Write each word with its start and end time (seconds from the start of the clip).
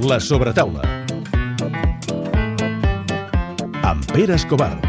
La 0.00 0.20
sobretaula. 0.20 0.82
Amb 3.82 4.12
Pere 4.12 4.34
Escobar. 4.34 4.87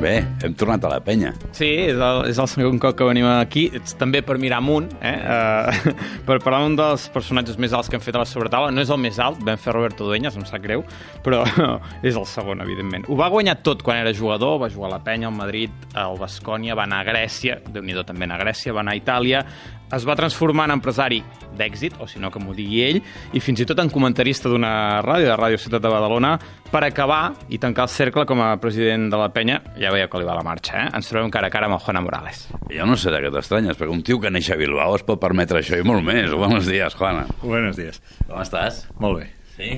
Bé, 0.00 0.22
hem 0.40 0.54
tornat 0.56 0.80
a 0.88 0.88
la 0.94 0.98
penya. 1.04 1.34
Sí, 1.52 1.66
és 1.90 1.98
el, 2.00 2.22
és 2.30 2.38
el 2.40 2.46
segon 2.48 2.78
cop 2.80 2.94
que 2.96 3.04
venim 3.04 3.26
aquí, 3.28 3.66
Ets 3.76 3.92
també 4.00 4.22
per 4.24 4.38
mirar 4.40 4.62
amunt, 4.62 4.86
eh? 5.04 5.12
Uh, 5.12 5.92
per 6.28 6.38
parlar 6.40 6.62
d'un 6.64 6.78
dels 6.78 7.04
personatges 7.12 7.58
més 7.60 7.74
alts 7.76 7.90
que 7.92 7.98
hem 7.98 8.04
fet 8.04 8.16
a 8.16 8.22
la 8.22 8.28
sobretaula. 8.28 8.70
No 8.72 8.80
és 8.80 8.88
el 8.88 8.96
més 9.02 9.18
alt, 9.20 9.42
vam 9.44 9.60
fer 9.60 9.74
Roberto 9.76 10.06
Dueñas, 10.08 10.38
em 10.40 10.46
sap 10.48 10.64
greu, 10.64 10.86
però 11.20 11.42
és 12.08 12.16
el 12.16 12.24
segon, 12.24 12.64
evidentment. 12.64 13.04
Ho 13.12 13.18
va 13.20 13.28
guanyar 13.28 13.58
tot 13.60 13.84
quan 13.84 14.00
era 14.00 14.14
jugador, 14.16 14.56
va 14.62 14.70
jugar 14.72 14.88
a 14.88 14.94
la 14.94 15.02
penya, 15.04 15.28
al 15.28 15.36
Madrid, 15.36 15.74
al 15.92 16.16
Bascònia, 16.16 16.78
va 16.78 16.88
anar 16.88 17.02
a 17.04 17.08
Grècia, 17.10 17.60
déu 17.68 17.84
nhi 17.84 17.98
també 18.00 18.24
anar 18.24 18.40
a 18.40 18.44
Grècia, 18.46 18.72
va 18.72 18.80
anar 18.80 18.96
a 18.96 19.02
Itàlia, 19.02 19.44
es 19.92 20.06
va 20.06 20.14
transformar 20.16 20.68
en 20.68 20.76
empresari 20.76 21.20
d'èxit, 21.58 21.96
o 22.00 22.06
si 22.08 22.20
no 22.22 22.30
que 22.30 22.40
m'ho 22.42 22.54
digui 22.54 22.82
ell, 22.86 23.00
i 23.34 23.42
fins 23.42 23.60
i 23.60 23.66
tot 23.66 23.80
en 23.82 23.90
comentarista 23.90 24.48
d'una 24.48 25.02
ràdio, 25.04 25.28
de 25.32 25.38
Ràdio 25.38 25.60
Ciutat 25.60 25.82
de 25.82 25.90
Badalona, 25.90 26.36
per 26.70 26.84
acabar 26.86 27.34
i 27.50 27.58
tancar 27.58 27.88
el 27.88 27.92
cercle 27.92 28.24
com 28.26 28.42
a 28.44 28.52
president 28.62 29.08
de 29.10 29.18
la 29.18 29.30
penya. 29.34 29.58
Ja 29.80 29.89
veieu 29.94 30.08
que 30.10 30.20
li 30.20 30.26
va 30.28 30.36
la 30.38 30.44
marxa, 30.46 30.84
eh? 30.84 30.88
Ens 30.96 31.08
trobem 31.10 31.30
cara 31.34 31.48
a 31.50 31.52
cara 31.54 31.68
amb 31.68 31.76
el 31.78 31.82
Juana 31.84 32.02
Morales. 32.04 32.46
Jo 32.72 32.86
no 32.88 32.96
sé 33.00 33.12
de 33.14 33.20
què 33.24 33.30
t'estranyes, 33.34 33.76
perquè 33.78 33.92
un 33.94 34.02
tio 34.06 34.20
que 34.22 34.30
neix 34.32 34.50
a 34.54 34.58
Bilbao 34.60 34.96
es 34.98 35.04
pot 35.06 35.20
permetre 35.22 35.60
això 35.62 35.78
i 35.80 35.86
molt 35.86 36.04
més. 36.06 36.30
Buenos 36.32 36.66
días, 36.70 36.94
Juana. 36.98 37.26
Buenos 37.42 37.76
días. 37.80 38.00
Com 38.28 38.40
estàs? 38.42 38.84
Molt 39.02 39.20
bé. 39.20 39.28
Sí? 39.56 39.74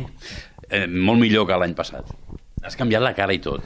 Eh, 0.70 0.86
molt 0.86 1.20
millor 1.20 1.48
que 1.48 1.58
l'any 1.60 1.74
passat. 1.78 2.08
Has 2.62 2.78
canviat 2.78 3.02
la 3.02 3.14
cara 3.16 3.34
i 3.34 3.40
tot. 3.42 3.64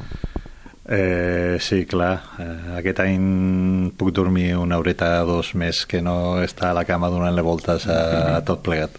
Eh, 0.89 1.57
sí, 1.61 1.83
clar. 1.91 2.13
Eh, 2.39 2.77
aquest 2.79 3.01
any 3.03 3.91
puc 3.99 4.13
dormir 4.15 4.53
una 4.57 4.79
horeta 4.79 5.25
o 5.25 5.27
dos 5.37 5.55
més 5.59 5.83
que 5.91 5.99
no 6.03 6.43
estar 6.45 6.71
a 6.71 6.77
la 6.79 6.85
cama 6.87 7.11
donant-li 7.11 7.43
voltes 7.43 7.89
a, 7.91 7.99
a 8.39 8.45
tot 8.49 8.63
plegat. 8.67 8.95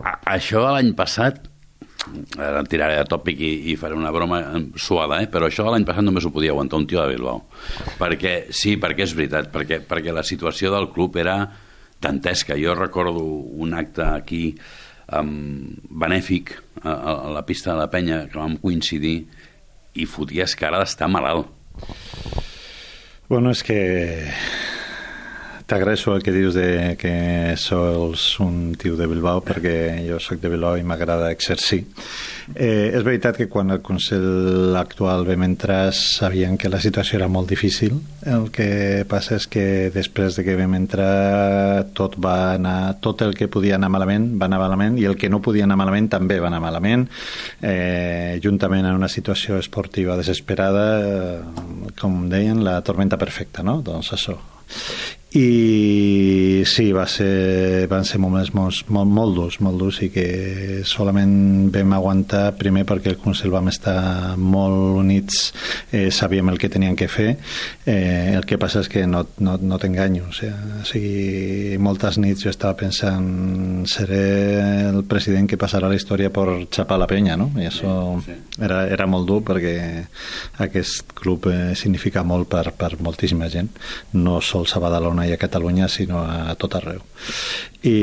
A, 0.00 0.16
això 0.36 0.64
l'any 0.64 0.94
passat 0.96 1.42
ara 2.38 2.60
em 2.60 2.68
tiraré 2.70 2.98
de 3.00 3.06
tòpic 3.10 3.40
i, 3.42 3.52
i 3.72 3.76
faré 3.80 3.96
una 3.96 4.12
broma 4.14 4.40
suada, 4.78 5.20
eh? 5.22 5.28
però 5.32 5.48
això 5.48 5.66
l'any 5.70 5.86
passat 5.88 6.04
només 6.06 6.26
ho 6.26 6.32
podia 6.34 6.52
aguantar 6.54 6.80
un 6.80 6.86
tio 6.86 7.02
de 7.02 7.14
Bilbao. 7.14 7.44
Perquè, 7.98 8.34
sí, 8.54 8.76
perquè 8.80 9.06
és 9.06 9.14
veritat, 9.16 9.50
perquè, 9.54 9.80
perquè 9.86 10.14
la 10.14 10.24
situació 10.26 10.72
del 10.74 10.90
club 10.94 11.18
era 11.22 11.38
dantesca. 12.02 12.58
Jo 12.60 12.76
recordo 12.76 13.24
un 13.24 13.74
acte 13.74 14.04
aquí 14.04 14.42
um, 15.12 15.74
benèfic 15.90 16.54
a, 16.82 16.92
a, 16.92 17.12
a 17.26 17.34
la 17.34 17.44
pista 17.48 17.72
de 17.72 17.80
la 17.80 17.90
penya 17.90 18.24
que 18.30 18.38
vam 18.38 18.58
coincidir 18.62 19.18
i 19.96 20.06
foties 20.06 20.56
cara 20.58 20.82
d'estar 20.82 21.08
malalt. 21.10 21.48
Bueno, 23.26 23.50
és 23.50 23.64
que 23.66 23.78
t'agraeixo 25.66 26.14
el 26.14 26.22
que 26.22 26.30
dius 26.30 26.54
de 26.54 26.94
que 26.98 27.56
sols 27.58 28.38
un 28.40 28.76
tio 28.78 28.94
de 28.94 29.08
Bilbao 29.10 29.42
perquè 29.42 29.98
jo 30.06 30.20
sóc 30.22 30.38
de 30.38 30.50
Bilbao 30.52 30.78
i 30.78 30.86
m'agrada 30.86 31.32
exercir. 31.34 31.82
Eh, 32.54 32.94
és 32.94 33.02
veritat 33.02 33.34
que 33.34 33.48
quan 33.50 33.74
el 33.74 33.80
Consell 33.82 34.76
actual 34.78 35.26
vam 35.26 35.42
entrar 35.42 35.90
sabien 35.90 36.54
que 36.56 36.70
la 36.70 36.78
situació 36.78 37.18
era 37.18 37.26
molt 37.26 37.50
difícil. 37.50 37.98
El 38.22 38.48
que 38.54 39.02
passa 39.10 39.40
és 39.40 39.48
que 39.50 39.90
després 39.90 40.38
de 40.38 40.46
que 40.46 40.54
vam 40.54 40.78
entrar 40.78 41.82
tot 41.98 42.14
va 42.22 42.54
anar, 42.54 43.00
tot 43.02 43.26
el 43.26 43.34
que 43.34 43.50
podia 43.50 43.74
anar 43.74 43.90
malament 43.90 44.36
va 44.38 44.46
anar 44.46 44.62
malament 44.62 45.00
i 45.02 45.10
el 45.10 45.18
que 45.18 45.30
no 45.32 45.42
podia 45.42 45.66
anar 45.66 45.80
malament 45.82 46.12
també 46.14 46.38
va 46.38 46.52
anar 46.52 46.62
malament. 46.62 47.08
Eh, 47.58 48.38
juntament 48.42 48.86
en 48.86 48.94
una 48.94 49.10
situació 49.10 49.58
esportiva 49.58 50.14
desesperada, 50.16 50.86
eh, 51.02 51.94
com 51.98 52.28
deien, 52.30 52.62
la 52.62 52.78
tormenta 52.86 53.18
perfecta, 53.18 53.66
no? 53.66 53.80
Doncs 53.82 54.14
això, 54.14 54.38
i 55.36 56.62
sí, 56.64 56.86
va 56.96 57.04
ser, 57.10 57.86
van 57.90 58.06
ser 58.08 58.16
moments 58.22 58.54
molt, 58.56 58.88
molt, 58.88 59.10
molt 59.12 59.34
durs, 59.36 59.58
molt 59.60 59.76
durs 59.80 59.98
i 60.06 60.08
que 60.12 60.26
solament 60.88 61.68
vam 61.74 61.92
aguantar 61.92 62.54
primer 62.56 62.86
perquè 62.88 63.12
el 63.12 63.18
Consell 63.20 63.52
vam 63.52 63.68
estar 63.68 64.36
molt 64.40 64.96
units, 65.02 65.50
eh, 65.92 66.08
sabíem 66.10 66.48
el 66.48 66.56
que 66.58 66.70
tenien 66.72 66.96
que 66.96 67.08
fer, 67.12 67.34
eh, 67.84 68.32
el 68.32 68.46
que 68.48 68.56
passa 68.56 68.80
és 68.80 68.88
que 68.88 69.04
no, 69.06 69.26
no, 69.44 69.58
no 69.60 69.80
t'enganyo, 69.82 70.30
o 70.30 70.32
sigui, 70.36 70.80
o 70.80 70.86
sigui, 70.88 71.76
moltes 71.84 72.16
nits 72.22 72.46
jo 72.46 72.52
estava 72.54 72.78
pensant 72.80 73.84
seré 73.92 74.22
el 74.88 75.02
president 75.04 75.50
que 75.50 75.60
passarà 75.60 75.90
la 75.92 76.00
història 76.00 76.32
per 76.32 76.48
xapar 76.72 76.96
la 77.02 77.10
penya, 77.10 77.36
no? 77.36 77.50
I 77.60 77.68
això 77.68 77.92
sí, 78.24 78.32
sí. 78.32 78.38
Era, 78.62 78.86
era 78.88 79.04
molt 79.10 79.28
dur 79.28 79.42
perquè 79.44 79.76
aquest 80.64 81.12
club 81.18 81.50
eh, 81.52 81.74
significa 81.76 82.24
molt 82.24 82.48
per, 82.48 82.70
per 82.72 82.94
moltíssima 83.04 83.50
gent, 83.52 83.68
no 84.16 84.40
sols 84.40 84.72
a 84.76 84.80
Badalona 84.80 85.25
i 85.28 85.34
a 85.34 85.40
Catalunya, 85.40 85.88
sinó 85.88 86.24
a 86.24 86.54
tot 86.58 86.78
arreu. 86.78 87.02
I 87.86 87.96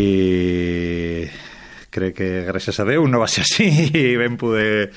crec 1.93 2.15
que 2.17 2.29
gràcies 2.47 2.79
a 2.81 2.85
Déu 2.87 3.05
no 3.07 3.21
va 3.21 3.29
ser 3.29 3.43
així 3.45 3.67
i 3.99 4.15
vam 4.19 4.35
poder, 4.41 4.89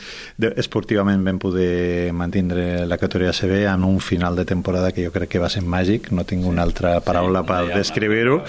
esportivament 0.56 1.24
vam 1.26 1.38
poder 1.42 2.12
mantindre 2.16 2.86
la 2.88 2.98
categoria 3.00 3.34
CB 3.36 3.66
en 3.68 3.84
un 3.84 4.00
final 4.00 4.36
de 4.36 4.46
temporada 4.48 4.92
que 4.92 5.04
jo 5.04 5.12
crec 5.14 5.34
que 5.36 5.42
va 5.42 5.52
ser 5.52 5.62
màgic, 5.62 6.10
no 6.16 6.24
tinc 6.24 6.46
una 6.48 6.64
altra 6.64 6.98
paraula 7.04 7.44
sí, 7.44 7.50
per 7.52 7.62
descriure-ho 7.74 8.40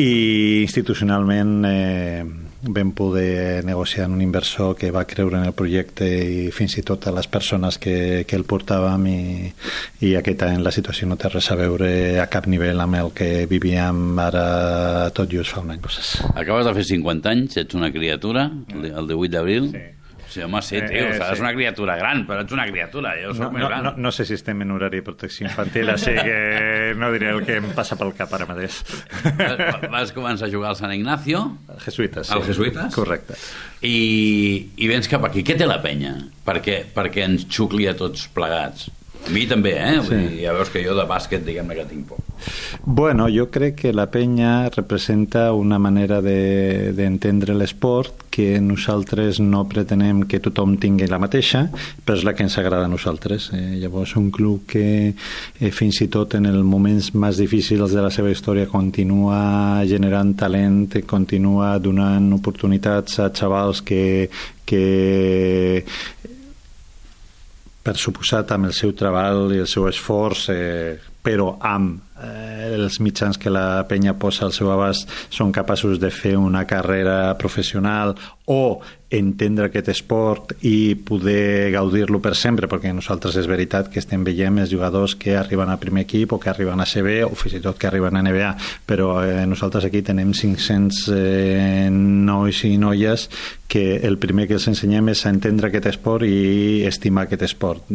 i 0.00 0.64
institucionalment 0.64 1.52
eh, 1.68 2.24
vam 2.66 2.92
poder 2.96 3.64
negociar 3.64 4.06
amb 4.06 4.16
un 4.16 4.22
inversor 4.24 4.76
que 4.76 4.90
va 4.94 5.04
creure 5.08 5.38
en 5.38 5.48
el 5.48 5.56
projecte 5.56 6.06
i 6.06 6.50
fins 6.54 6.76
i 6.78 6.84
tot 6.86 7.06
a 7.06 7.14
les 7.14 7.28
persones 7.28 7.78
que, 7.78 8.24
que 8.28 8.38
el 8.38 8.46
portàvem 8.48 9.08
i, 9.10 9.18
i 10.06 10.14
aquest 10.18 10.46
any 10.46 10.62
la 10.64 10.72
situació 10.74 11.08
no 11.10 11.18
té 11.20 11.32
res 11.32 11.50
a 11.52 11.58
veure 11.60 11.90
a 12.22 12.28
cap 12.32 12.48
nivell 12.50 12.80
amb 12.80 13.00
el 13.00 13.12
que 13.16 13.30
vivíem 13.50 14.18
ara 14.22 15.10
tot 15.16 15.32
just 15.32 15.54
fa 15.54 15.64
un 15.64 15.74
any. 15.74 15.82
Acabes 16.34 16.68
de 16.68 16.76
fer 16.78 16.86
50 16.94 17.34
anys, 17.34 17.58
ets 17.60 17.76
una 17.76 17.92
criatura, 17.92 18.48
el 18.74 19.10
18 19.10 19.34
d'abril. 19.36 19.70
Sí 19.74 19.84
Sí, 20.34 20.42
home, 20.42 20.60
sí, 20.66 20.80
tio, 20.82 21.04
eh, 21.06 21.12
seràs 21.14 21.38
sí. 21.38 21.42
una 21.44 21.52
criatura 21.54 21.94
gran, 21.94 22.24
però 22.26 22.42
ets 22.42 22.54
una 22.56 22.64
criatura, 22.66 23.12
jo 23.22 23.30
soc 23.36 23.44
no, 23.44 23.50
més 23.54 23.62
no, 23.62 23.68
gran. 23.70 23.84
No, 23.86 23.92
no 24.02 24.10
sé 24.14 24.26
si 24.26 24.34
estem 24.34 24.64
en 24.64 24.72
horari 24.74 24.98
de 24.98 25.06
protecció 25.06 25.46
infantil, 25.46 25.92
així 25.92 26.10
que 26.16 26.38
no 26.98 27.12
diré 27.14 27.30
el 27.30 27.44
que 27.46 27.60
em 27.60 27.68
passa 27.76 27.94
pel 28.00 28.10
cap 28.18 28.34
ara 28.34 28.48
mateix. 28.50 28.80
Vas 29.94 30.10
començar 30.16 30.48
a 30.48 30.50
jugar 30.50 30.72
al 30.72 30.80
Sant 30.80 30.94
Ignacio? 30.96 31.44
Jesuïtes, 31.84 32.26
sí. 32.26 32.34
Al 32.34 32.42
Jesuïtes? 32.48 32.90
Correcte. 32.96 33.38
I, 33.86 33.94
I 34.74 34.90
vens 34.90 35.06
cap 35.12 35.22
aquí. 35.30 35.46
Què 35.46 35.54
té 35.60 35.70
la 35.70 35.78
penya? 35.84 36.16
Perquè, 36.42 36.80
perquè 36.96 37.28
ens 37.28 37.46
xucli 37.46 37.86
a 37.86 37.94
tots 37.98 38.26
plegats. 38.34 38.90
A 39.24 39.32
mi 39.32 39.46
també, 39.48 39.72
eh? 39.80 39.96
Vull 40.02 40.10
sí. 40.10 40.20
dir, 40.20 40.42
ja 40.44 40.52
veus 40.56 40.70
que 40.72 40.82
jo 40.84 40.94
de 40.98 41.06
bàsquet, 41.08 41.44
diguem-ne 41.46 41.78
que 41.78 41.86
tinc 41.88 42.08
poc. 42.10 42.24
Bueno, 42.84 43.28
jo 43.32 43.46
crec 43.48 43.78
que 43.80 43.92
la 43.92 44.10
penya 44.12 44.68
representa 44.68 45.46
una 45.56 45.78
manera 45.78 46.20
d'entendre 46.20 47.54
de, 47.54 47.58
l'esport 47.58 48.26
que 48.34 48.60
nosaltres 48.60 49.38
no 49.40 49.62
pretenem 49.70 50.24
que 50.28 50.42
tothom 50.44 50.74
tingui 50.82 51.08
la 51.08 51.20
mateixa, 51.22 51.64
però 52.04 52.18
és 52.18 52.24
la 52.26 52.34
que 52.36 52.44
ens 52.44 52.58
agrada 52.60 52.84
a 52.84 52.92
nosaltres. 52.92 53.48
Eh, 53.56 53.78
llavors, 53.80 54.16
un 54.20 54.28
club 54.34 54.66
que 54.68 54.84
eh, 55.14 55.70
fins 55.72 56.02
i 56.04 56.10
tot 56.12 56.36
en 56.36 56.50
els 56.50 56.60
moments 56.66 57.12
més 57.14 57.40
difícils 57.40 57.94
de 57.94 58.04
la 58.04 58.12
seva 58.12 58.32
història 58.34 58.68
continua 58.68 59.84
generant 59.88 60.34
talent, 60.36 60.98
continua 61.08 61.78
donant 61.78 62.28
oportunitats 62.36 63.22
a 63.24 63.30
xavals 63.32 63.80
que, 63.86 64.28
que 64.68 64.84
per 67.84 67.98
suposat 68.00 68.54
amb 68.54 68.70
el 68.70 68.76
seu 68.76 68.94
treball 68.96 69.52
i 69.52 69.60
el 69.60 69.68
seu 69.68 69.84
esforç, 69.90 70.48
eh, 70.54 70.96
però 71.24 71.54
amb 71.60 72.13
els 72.74 73.00
mitjans 73.00 73.38
que 73.38 73.52
la 73.52 73.84
penya 73.88 74.16
posa 74.18 74.46
al 74.46 74.54
seu 74.56 74.70
abast 74.72 75.10
són 75.30 75.52
capaços 75.52 76.00
de 76.02 76.10
fer 76.10 76.36
una 76.40 76.64
carrera 76.66 77.36
professional 77.38 78.14
o 78.46 78.80
entendre 79.14 79.68
aquest 79.68 79.88
esport 79.92 80.52
i 80.66 80.94
poder 81.06 81.70
gaudir-lo 81.72 82.18
per 82.20 82.34
sempre, 82.36 82.68
perquè 82.70 82.92
nosaltres 82.92 83.36
és 83.40 83.48
veritat 83.48 83.88
que 83.92 84.00
estem 84.02 84.24
veient 84.26 84.58
els 84.60 84.72
jugadors 84.72 85.14
que 85.16 85.36
arriben 85.38 85.70
al 85.70 85.80
primer 85.80 86.04
equip 86.04 86.34
o 86.34 86.40
que 86.42 86.50
arriben 86.50 86.80
a 86.80 86.88
CB 86.88 87.22
o 87.28 87.32
fins 87.38 87.58
i 87.58 87.62
tot 87.64 87.78
que 87.78 87.88
arriben 87.88 88.16
a 88.16 88.24
NBA, 88.24 88.50
però 88.88 89.16
eh, 89.22 89.44
nosaltres 89.46 89.86
aquí 89.88 90.02
tenem 90.02 90.34
500 90.34 91.04
eh, 91.14 91.88
nois 91.90 92.64
i 92.66 92.74
noies 92.80 93.28
que 93.74 93.96
el 94.06 94.18
primer 94.22 94.46
que 94.46 94.58
els 94.58 94.68
ensenyem 94.70 95.08
és 95.14 95.24
a 95.24 95.32
entendre 95.32 95.70
aquest 95.70 95.88
esport 95.90 96.26
i 96.28 96.84
estimar 96.86 97.24
aquest 97.26 97.46
esport. 97.46 97.88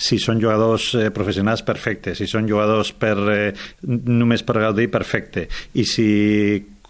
Si 0.00 0.18
són 0.18 0.40
jugadors 0.42 0.92
eh, 0.98 1.10
professionals, 1.14 1.62
perfecte. 1.66 2.16
Si 2.18 2.26
són 2.30 2.48
jugadors 2.48 2.94
per, 2.96 3.16
eh, 3.30 3.52
només 3.86 4.44
per 4.46 4.60
gaudir, 4.62 4.90
perfecte. 4.92 5.48
I 5.74 5.86
si 5.88 6.08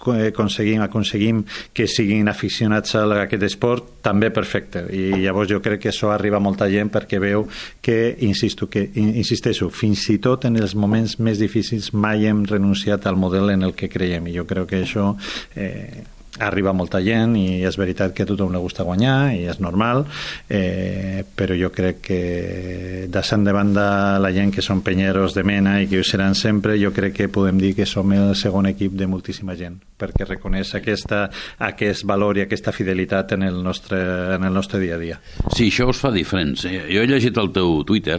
aconseguim, 0.02 0.82
aconseguim 0.82 1.44
que 1.72 1.86
siguin 1.86 2.28
aficionats 2.28 2.96
a 2.98 3.04
aquest 3.22 3.44
esport, 3.46 3.90
també 4.02 4.32
perfecte. 4.34 4.84
I 4.90 5.22
llavors 5.22 5.50
jo 5.50 5.60
crec 5.62 5.84
que 5.84 5.92
això 5.92 6.10
arriba 6.10 6.40
a 6.40 6.42
molta 6.42 6.68
gent 6.70 6.90
perquè 6.92 7.20
veu 7.22 7.46
que, 7.80 8.16
insisto, 8.26 8.68
que 8.68 8.88
insisteixo, 8.94 9.70
fins 9.70 10.08
i 10.10 10.18
tot 10.18 10.48
en 10.48 10.58
els 10.58 10.74
moments 10.74 11.18
més 11.20 11.38
difícils 11.38 11.92
mai 11.94 12.26
hem 12.26 12.44
renunciat 12.48 13.06
al 13.06 13.16
model 13.16 13.54
en 13.54 13.62
el 13.68 13.76
que 13.78 13.90
creiem. 13.92 14.26
I 14.26 14.36
jo 14.40 14.46
crec 14.48 14.72
que 14.72 14.82
això 14.82 15.12
eh, 15.54 16.02
arriba 16.40 16.72
molta 16.72 17.00
gent 17.04 17.34
i 17.36 17.62
és 17.68 17.76
veritat 17.76 18.14
que 18.16 18.24
a 18.24 18.26
tothom 18.26 18.54
li 18.54 18.60
gusta 18.62 18.86
guanyar 18.88 19.34
i 19.36 19.42
és 19.52 19.58
normal, 19.60 20.06
eh, 20.48 21.24
però 21.36 21.52
jo 21.58 21.68
crec 21.74 22.00
que 22.00 23.06
deixant 23.12 23.44
de 23.44 23.52
banda 23.52 24.18
la 24.22 24.30
gent 24.32 24.52
que 24.54 24.62
són 24.64 24.80
penyeros 24.82 25.34
de 25.36 25.44
mena 25.44 25.76
i 25.82 25.88
que 25.90 26.00
ho 26.00 26.04
seran 26.06 26.34
sempre, 26.34 26.78
jo 26.80 26.92
crec 26.96 27.14
que 27.20 27.28
podem 27.28 27.58
dir 27.60 27.74
que 27.76 27.86
som 27.86 28.10
el 28.16 28.34
segon 28.36 28.66
equip 28.70 28.92
de 28.96 29.06
moltíssima 29.06 29.54
gent 29.58 29.78
perquè 30.02 30.24
reconeix 30.26 30.72
aquesta, 30.74 31.28
aquest 31.62 32.02
valor 32.10 32.40
i 32.40 32.42
aquesta 32.42 32.72
fidelitat 32.74 33.36
en 33.36 33.44
el 33.46 33.60
nostre, 33.62 34.00
en 34.34 34.42
el 34.42 34.52
nostre 34.56 34.80
dia 34.82 34.96
a 34.96 34.98
dia. 34.98 35.20
Sí, 35.54 35.68
això 35.70 35.86
us 35.92 36.00
fa 36.02 36.10
diferents. 36.10 36.64
Eh, 36.66 36.80
Jo 36.90 37.04
he 37.04 37.06
llegit 37.06 37.36
el 37.38 37.52
teu 37.54 37.84
Twitter, 37.86 38.18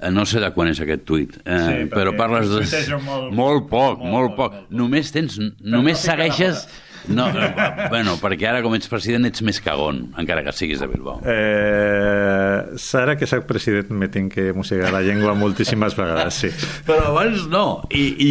eh, 0.00 0.08
no 0.10 0.24
sé 0.24 0.40
de 0.40 0.48
quan 0.56 0.70
és 0.72 0.80
aquest 0.80 1.04
tuit, 1.04 1.36
eh, 1.44 1.58
Sí, 1.66 1.88
però 1.92 2.14
parles 2.16 2.48
de... 2.48 2.62
molt- 3.04 3.34
molt 3.36 3.68
poc, 3.68 3.98
molt, 3.98 4.10
molt 4.14 4.30
poc. 4.36 4.52
poc, 4.54 4.62
molt 4.62 4.70
Només 4.80 5.12
tens... 5.12 5.36
Només 5.60 5.98
no 6.00 6.06
segueixes... 6.14 6.64
No, 7.08 7.28
eh, 7.28 7.88
bueno, 7.88 8.16
perquè 8.20 8.46
ara 8.50 8.60
com 8.62 8.74
ets 8.76 8.88
president 8.92 9.24
ets 9.30 9.42
més 9.46 9.60
cagón, 9.64 10.10
encara 10.20 10.44
que 10.44 10.52
siguis 10.52 10.80
de 10.82 10.86
Bilbao. 10.90 11.20
Eh, 11.24 12.76
Sara, 12.76 13.16
que 13.16 13.26
soc 13.26 13.46
president, 13.48 13.90
me 13.96 14.08
tinc 14.12 14.34
que 14.34 14.52
mossegar 14.52 14.92
la 14.92 15.00
llengua 15.02 15.34
moltíssimes 15.34 15.96
vegades, 15.98 16.34
sí. 16.44 16.50
Però 16.86 17.10
abans 17.14 17.46
no. 17.50 17.82
I, 17.90 18.04
i, 18.18 18.30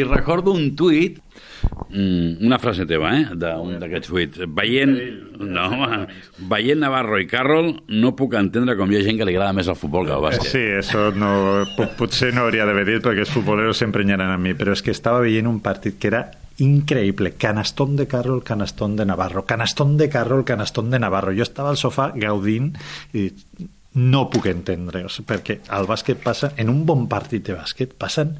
i 0.00 0.04
recordo 0.08 0.52
un 0.56 0.74
tuit 0.76 1.22
Mm, 1.90 2.44
una 2.44 2.58
frase 2.60 2.84
teva, 2.86 3.10
eh? 3.16 3.24
d'un 3.38 3.78
d'aquests 3.80 4.08
tuits. 4.10 4.40
Veient, 4.54 4.92
no, 5.40 5.64
veient 6.50 6.80
Navarro 6.82 7.16
i 7.20 7.26
Carroll, 7.28 7.70
no 7.96 8.12
puc 8.16 8.34
entendre 8.38 8.74
com 8.78 8.90
hi 8.92 8.98
ha 8.98 9.02
gent 9.06 9.16
que 9.20 9.26
li 9.26 9.32
agrada 9.34 9.54
més 9.56 9.68
el 9.72 9.76
futbol 9.78 10.06
que 10.06 10.12
el 10.14 10.22
bàsquet. 10.22 10.48
Sí, 10.52 10.62
això 10.78 11.06
no, 11.16 11.30
po- 11.76 11.88
potser 11.98 12.30
no 12.36 12.44
hauria 12.44 12.66
d'haver 12.68 12.84
dit 12.88 13.04
perquè 13.04 13.24
els 13.24 13.32
futboleros 13.32 13.80
s'emprenyaran 13.80 14.30
a 14.34 14.38
mi, 14.40 14.52
però 14.58 14.76
és 14.76 14.84
que 14.84 14.92
estava 14.94 15.22
veient 15.24 15.48
un 15.50 15.60
partit 15.64 15.96
que 15.98 16.10
era 16.12 16.22
increïble. 16.58 17.34
Canastón 17.38 17.96
de 17.96 18.06
Carroll, 18.06 18.42
canastón 18.44 18.96
de 18.96 19.06
Navarro. 19.06 19.44
Canastón 19.46 19.96
de 19.96 20.08
Carroll, 20.08 20.44
canastón 20.44 20.90
de 20.90 20.98
Navarro. 20.98 21.32
Jo 21.34 21.42
estava 21.46 21.70
al 21.70 21.76
sofà 21.80 22.12
gaudint 22.14 22.72
i 23.14 23.28
no 23.98 24.28
puc 24.30 24.44
entendre, 24.46 25.00
o 25.06 25.08
sigui, 25.10 25.26
perquè 25.26 25.54
al 25.74 25.86
bàsquet 25.88 26.20
passa, 26.22 26.52
en 26.60 26.68
un 26.70 26.84
bon 26.86 27.06
partit 27.10 27.42
de 27.48 27.54
bàsquet, 27.56 27.94
passen 27.98 28.34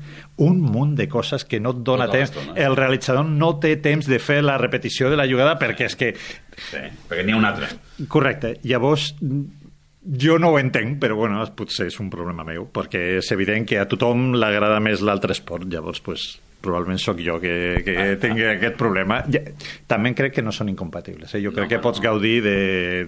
un 0.44 0.61
munt 0.62 0.93
de 0.94 1.09
coses 1.11 1.43
que 1.49 1.59
no 1.59 1.73
et 1.75 1.81
dona 1.82 2.06
Tota 2.06 2.19
temps. 2.19 2.35
l'estona. 2.37 2.59
El 2.67 2.76
realitzador 2.76 3.25
no 3.26 3.56
té 3.59 3.73
temps 3.82 4.06
de 4.06 4.19
fer 4.23 4.43
la 4.44 4.59
repetició 4.59 5.11
de 5.11 5.17
la 5.19 5.26
jugada 5.26 5.56
perquè 5.59 5.87
és 5.88 5.97
que 5.97 6.12
Sí, 6.59 6.79
perquè 7.09 7.25
n'hi 7.25 7.32
ha 7.32 7.38
un 7.38 7.44
altre. 7.49 7.69
Correcte. 8.09 8.59
Llavors, 8.65 9.15
jo 9.20 10.38
no 10.38 10.50
ho 10.50 10.59
entenc, 10.59 10.99
però 11.00 11.17
bueno, 11.17 11.43
potser 11.56 11.87
és 11.91 11.99
un 11.99 12.11
problema 12.11 12.44
meu, 12.44 12.69
perquè 12.70 13.19
és 13.19 13.31
evident 13.35 13.67
que 13.67 13.79
a 13.79 13.87
tothom 13.88 14.32
l'agrada 14.35 14.79
més 14.81 15.00
l'altre 15.00 15.32
esport. 15.32 15.67
Llavors, 15.70 16.00
pues, 16.00 16.41
probablement 16.60 16.99
sóc 16.99 17.20
jo 17.22 17.38
que, 17.40 17.82
que 17.87 17.94
Ah, 17.99 18.16
tingui 18.20 18.44
aquest 18.49 18.76
problema. 18.81 19.20
Ja, 19.31 19.40
també 19.87 20.10
crec 20.19 20.34
que 20.34 20.43
no 20.43 20.52
són 20.52 20.69
incompatibles. 20.72 21.34
Eh? 21.34 21.43
Jo 21.44 21.52
crec 21.52 21.64
No, 21.66 21.69
que 21.69 21.76
no, 21.78 21.82
pots 21.87 22.00
no. 22.02 22.05
gaudir 22.08 22.43
de, 22.43 22.56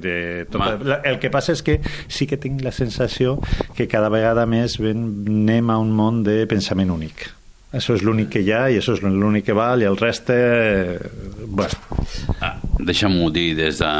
de 0.02 0.14
tot. 0.50 0.60
Ma- 0.62 1.00
El 1.04 1.18
que 1.18 1.30
passa 1.30 1.52
és 1.52 1.62
que 1.66 1.80
sí 2.08 2.26
que 2.30 2.36
tinc 2.38 2.62
la 2.62 2.72
sensació 2.72 3.38
que 3.76 3.88
cada 3.88 4.08
vegada 4.08 4.46
més 4.46 4.78
ven, 4.78 5.02
anem 5.28 5.70
a 5.70 5.78
un 5.82 5.90
món 5.92 6.22
de 6.24 6.44
pensament 6.46 6.90
únic. 6.94 7.26
Això 7.72 7.94
és 7.94 8.02
l'únic 8.02 8.30
que 8.34 8.40
hi 8.42 8.48
ha 8.50 8.64
i 8.70 8.78
això 8.80 8.96
és 8.96 9.02
l'únic 9.04 9.44
que 9.46 9.54
val 9.54 9.82
i 9.82 9.86
el 9.86 9.96
reste... 10.00 10.34
eh, 10.34 10.98
Bueno, 11.46 12.06
Ah, 12.40 12.56
Deixa'm-ho 12.78 13.28
dir 13.30 13.54
des 13.58 13.78
de, 13.78 13.90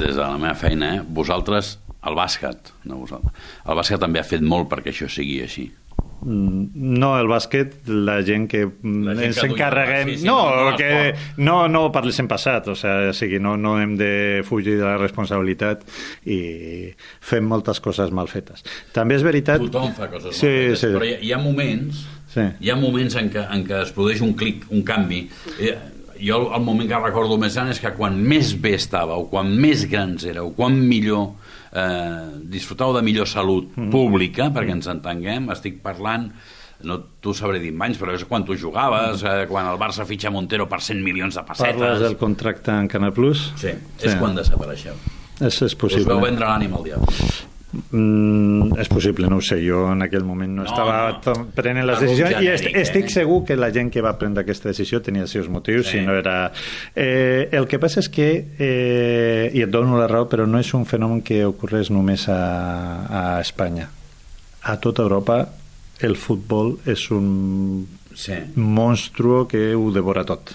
des 0.00 0.14
de 0.16 0.20
la 0.20 0.36
meva 0.40 0.54
feina, 0.58 0.96
eh? 0.96 1.00
vosaltres, 1.06 1.78
el 2.04 2.16
bàsquet, 2.18 2.72
no 2.84 2.98
vosaltres, 3.00 3.32
el 3.64 3.76
bàsquet 3.78 4.00
també 4.02 4.20
ha 4.20 4.24
fet 4.28 4.42
molt 4.44 4.68
perquè 4.68 4.90
això 4.92 5.08
sigui 5.08 5.38
així. 5.44 5.68
Mm, 6.24 6.70
No, 6.98 7.10
el 7.20 7.28
bàsquet, 7.28 7.74
la 7.92 8.16
gent 8.24 8.46
que 8.48 8.62
La 8.64 9.12
gent 9.14 9.26
ens 9.28 9.40
que 9.42 9.46
encarreguem... 9.50 10.08
sí, 10.14 10.16
sí, 10.22 10.26
no, 10.26 10.38
no, 10.56 10.70
no, 10.70 10.76
que, 10.76 11.14
no, 11.36 11.56
no 11.68 11.82
parles 11.92 12.18
en 12.22 12.28
passat, 12.30 12.66
o, 12.72 12.74
sea, 12.74 13.10
o 13.10 13.12
sigui, 13.12 13.38
no, 13.38 13.56
no 13.60 13.76
hem 13.80 13.92
de 14.00 14.42
fugir 14.48 14.78
de 14.78 14.84
la 14.86 14.96
responsabilitat 14.96 15.84
i 16.24 16.38
fem 17.20 17.44
moltes 17.46 17.80
coses 17.84 18.10
mal 18.14 18.28
fetes. 18.32 18.64
També 18.96 19.18
és 19.18 19.24
veritat... 19.26 19.60
Tothom 19.68 19.92
fa 19.96 20.08
coses 20.12 20.36
sí, 20.40 20.46
molt 20.48 20.78
fetes, 20.78 20.80
sí. 20.80 20.92
però 20.96 21.04
hi, 21.10 21.14
ha- 21.18 21.22
hi 21.28 21.32
ha 21.36 21.42
moments 21.44 22.04
Sí. 22.34 22.42
hi 22.66 22.70
ha 22.72 22.74
moments 22.74 23.14
en 23.20 23.28
què, 23.30 23.44
en 23.54 23.60
què 23.62 23.76
es 23.84 23.92
produeix 23.94 24.18
un 24.24 24.32
clic, 24.34 24.64
un 24.74 24.80
canvi. 24.82 25.28
Eh, 25.60 25.76
Jo 26.24 26.36
el, 26.40 26.44
el 26.56 26.62
moment 26.62 26.88
que 26.88 26.98
recordo 27.02 27.36
més 27.38 27.54
gran 27.58 27.68
és 27.72 27.80
que 27.82 27.90
quan 27.94 28.14
més 28.22 28.52
bé 28.62 28.72
estàveu, 28.78 29.24
quan 29.30 29.48
més 29.60 29.82
grans 29.90 30.22
éreu, 30.30 30.52
quan 30.56 30.76
millor 30.88 31.32
eh, 31.74 32.40
disfrutàveu 32.50 32.94
de 32.96 33.02
millor 33.02 33.26
salut 33.28 33.72
Mm. 33.76 33.90
pública, 33.90 34.50
perquè 34.54 34.70
ens 34.72 34.86
entenguem, 34.86 35.50
estic 35.50 35.80
parlant 35.82 36.30
no 36.84 36.98
t'ho 37.20 37.32
sabré 37.32 37.58
dir 37.62 37.72
anys, 37.80 37.98
però 37.98 38.12
és 38.14 38.24
quan 38.28 38.44
tu 38.44 38.54
jugaves, 38.56 39.22
eh, 39.24 39.46
quan 39.48 39.66
el 39.66 39.78
Barça 39.78 40.04
fitxa 40.04 40.30
Montero 40.30 40.68
per 40.68 40.80
100 40.80 41.02
milions 41.02 41.34
de 41.34 41.42
pessetes. 41.42 41.76
Parles 41.80 42.00
del 42.00 42.16
contracte 42.16 42.70
en 42.70 42.88
Canal 42.88 43.12
Plus? 43.12 43.52
Sí, 43.56 43.70
és 44.02 44.14
quan 44.16 44.34
desapareixeu. 44.34 44.94
És, 45.40 45.62
és 45.62 45.62
Us 45.62 45.74
vau 45.74 45.88
possible. 45.88 46.20
vendre 46.20 46.46
l'ànima 46.46 46.76
al 46.76 46.84
diable. 46.84 47.06
Mm, 47.90 48.78
és 48.80 48.88
possible, 48.88 49.28
no 49.30 49.36
ho 49.40 49.44
sé. 49.44 49.58
Jo 49.66 49.84
en 49.92 50.02
aquell 50.06 50.24
moment 50.24 50.50
no, 50.54 50.62
No, 50.64 50.68
estava 50.68 51.20
no. 51.26 51.46
prenent 51.54 51.86
les 51.86 52.00
decisions 52.00 52.30
i 52.42 52.48
est 52.48 52.62
genèric, 52.62 52.76
estic 52.82 53.04
eh? 53.06 53.14
segur 53.16 53.44
que 53.44 53.56
la 53.56 53.70
gent 53.74 53.90
que 53.92 54.02
va 54.04 54.14
prendre 54.18 54.42
aquesta 54.44 54.68
decisió 54.70 55.00
tenia 55.02 55.22
els 55.26 55.30
seus 55.34 55.48
motius 55.48 55.88
Sí. 55.90 55.98
i 55.98 56.06
no 56.06 56.14
era... 56.16 56.52
Eh, 56.94 57.48
el 57.52 57.66
que 57.66 57.78
passa 57.82 58.00
és 58.00 58.08
que, 58.08 58.28
eh, 58.58 59.50
i 59.54 59.62
et 59.62 59.70
dono 59.70 59.98
la 59.98 60.06
raó, 60.10 60.28
però 60.28 60.46
no 60.46 60.58
és 60.58 60.72
un 60.74 60.86
fenomen 60.86 61.22
que 61.22 61.44
ocorreix 61.46 61.90
només 61.90 62.28
a, 62.28 62.38
a 63.08 63.40
Espanya. 63.40 63.88
A 64.62 64.78
tota 64.80 65.02
Europa 65.02 65.42
el 66.00 66.16
futbol 66.16 66.78
és 66.86 67.10
un 67.10 67.86
Sí. 68.14 68.32
monstruo 68.54 69.48
que 69.48 69.74
ho 69.74 69.90
devora 69.90 70.22
tot. 70.24 70.52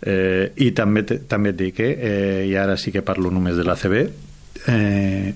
Eh, 0.00 0.52
I 0.62 0.70
també, 0.70 1.02
també 1.26 1.50
et 1.50 1.56
dic 1.58 1.74
que, 1.74 1.88
eh, 1.98 2.46
i 2.46 2.54
ara 2.54 2.76
sí 2.78 2.92
que 2.94 3.02
parlo 3.02 3.32
només 3.34 3.56
de 3.58 3.64
l'ACB, 3.66 3.96
eh, 4.68 5.34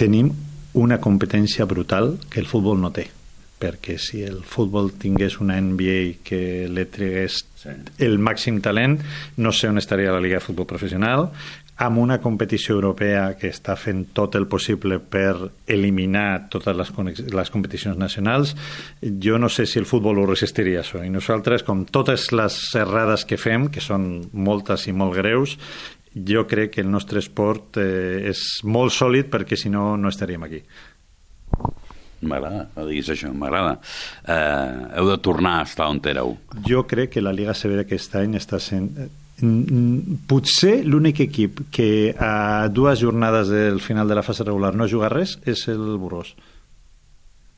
tenim 0.00 0.32
una 0.80 1.00
competència 1.02 1.66
brutal 1.68 2.14
que 2.30 2.40
el 2.40 2.48
futbol 2.48 2.80
no 2.80 2.92
té 2.94 3.10
perquè 3.60 3.98
si 4.00 4.22
el 4.24 4.38
futbol 4.48 4.94
tingués 4.96 5.36
una 5.44 5.58
NBA 5.60 6.22
que 6.24 6.40
li 6.72 6.86
tregués 6.88 7.42
Sí. 7.60 7.68
el 7.98 8.16
màxim 8.16 8.62
talent, 8.64 9.02
no 9.36 9.50
sé 9.52 9.68
on 9.68 9.76
estaria 9.76 10.12
la 10.14 10.20
Liga 10.24 10.38
de 10.38 10.44
Futbol 10.46 10.64
Professional, 10.64 11.26
amb 11.76 11.98
una 12.00 12.16
competició 12.20 12.74
europea 12.74 13.34
que 13.36 13.50
està 13.52 13.74
fent 13.76 14.06
tot 14.16 14.36
el 14.36 14.46
possible 14.48 14.96
per 15.00 15.50
eliminar 15.68 16.48
totes 16.52 16.76
les, 16.76 16.92
les 17.32 17.52
competicions 17.52 18.00
nacionals, 18.00 18.54
jo 19.00 19.36
no 19.36 19.48
sé 19.52 19.66
si 19.68 19.78
el 19.80 19.88
futbol 19.88 20.20
ho 20.20 20.26
resistiria 20.28 20.80
això. 20.80 21.04
I 21.04 21.12
nosaltres, 21.12 21.64
com 21.64 21.84
totes 21.84 22.30
les 22.32 22.58
errades 22.80 23.24
que 23.28 23.36
fem, 23.40 23.68
que 23.68 23.84
són 23.84 24.10
moltes 24.32 24.88
i 24.88 24.96
molt 24.96 25.16
greus, 25.20 25.58
jo 26.14 26.46
crec 26.46 26.72
que 26.74 26.80
el 26.84 26.90
nostre 26.90 27.20
esport 27.22 27.78
eh, 27.78 28.30
és 28.30 28.60
molt 28.64 28.94
sòlid 28.94 29.30
perquè 29.30 29.56
si 29.58 29.70
no, 29.70 29.96
no 29.96 30.10
estaríem 30.10 30.42
aquí. 30.46 30.62
M'agrada, 32.20 32.66
que 32.74 32.84
diguis 32.84 33.08
això, 33.14 33.30
m'agrada. 33.32 33.78
Eh, 34.28 34.98
heu 35.00 35.08
de 35.08 35.16
tornar 35.24 35.60
a 35.60 35.64
estar 35.64 35.88
on 35.88 36.02
éreu. 36.04 36.34
Jo 36.68 36.84
crec 36.86 37.14
que 37.14 37.22
la 37.24 37.32
Liga 37.32 37.54
CB 37.56 37.78
d'aquest 37.80 38.16
any 38.20 38.36
està 38.40 38.60
sent... 38.60 38.90
eh, 38.98 39.08
Potser 40.28 40.82
l'únic 40.84 41.22
equip 41.24 41.62
que 41.72 42.12
a 42.12 42.68
dues 42.68 43.00
jornades 43.00 43.48
del 43.48 43.80
final 43.80 44.06
de 44.08 44.18
la 44.18 44.22
fase 44.22 44.44
regular 44.44 44.74
no 44.76 44.84
juga 44.84 45.08
res 45.08 45.38
és 45.48 45.62
el 45.72 45.96
Burgos. 45.96 46.34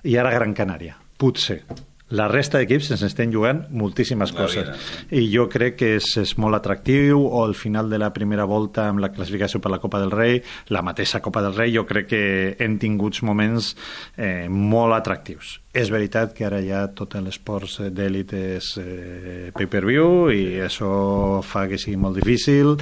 I 0.07 0.15
ara 0.17 0.31
Gran 0.31 0.55
Canària. 0.55 0.95
Potser. 1.19 1.65
La 2.13 2.29
resta 2.29 2.61
d'equips 2.61 2.91
ens 2.93 3.03
estem 3.07 3.33
jugant 3.33 3.65
moltíssimes 3.73 4.35
La 4.35 4.43
coses. 4.43 4.69
vida, 4.69 5.17
I 5.17 5.31
jo 5.33 5.49
crec 5.49 5.79
que 5.81 5.95
és, 5.97 6.11
és 6.21 6.35
molt 6.37 6.59
atractiu, 6.59 7.23
o 7.25 7.45
al 7.47 7.55
final 7.57 7.89
de 7.89 7.99
la 7.99 8.13
primera 8.13 8.45
volta 8.45 8.89
amb 8.91 9.01
la 9.01 9.13
classificació 9.15 9.61
per 9.61 9.73
la 9.73 9.81
Copa 9.81 10.01
del 10.03 10.13
Rei, 10.13 10.43
la 10.69 10.83
mateixa 10.85 11.23
Copa 11.25 11.43
del 11.43 11.57
Rei, 11.57 11.73
jo 11.73 11.87
crec 11.89 12.11
que 12.13 12.23
hem 12.61 12.79
tingut 12.79 13.23
moments 13.23 13.73
eh, 14.17 14.49
molt 14.49 14.95
atractius. 14.97 15.59
És 15.73 15.89
veritat 15.89 16.35
que 16.37 16.45
ara 16.45 16.59
ja 16.61 16.83
tot 16.93 17.15
l'esport 17.17 17.89
d'èlit 17.97 18.35
és 18.37 18.67
eh, 18.83 19.49
pay-per-view 19.57 20.29
i 20.37 20.43
això 20.61 21.41
fa 21.41 21.65
que 21.71 21.79
sigui 21.81 21.97
molt 21.97 22.21
difícil, 22.21 22.75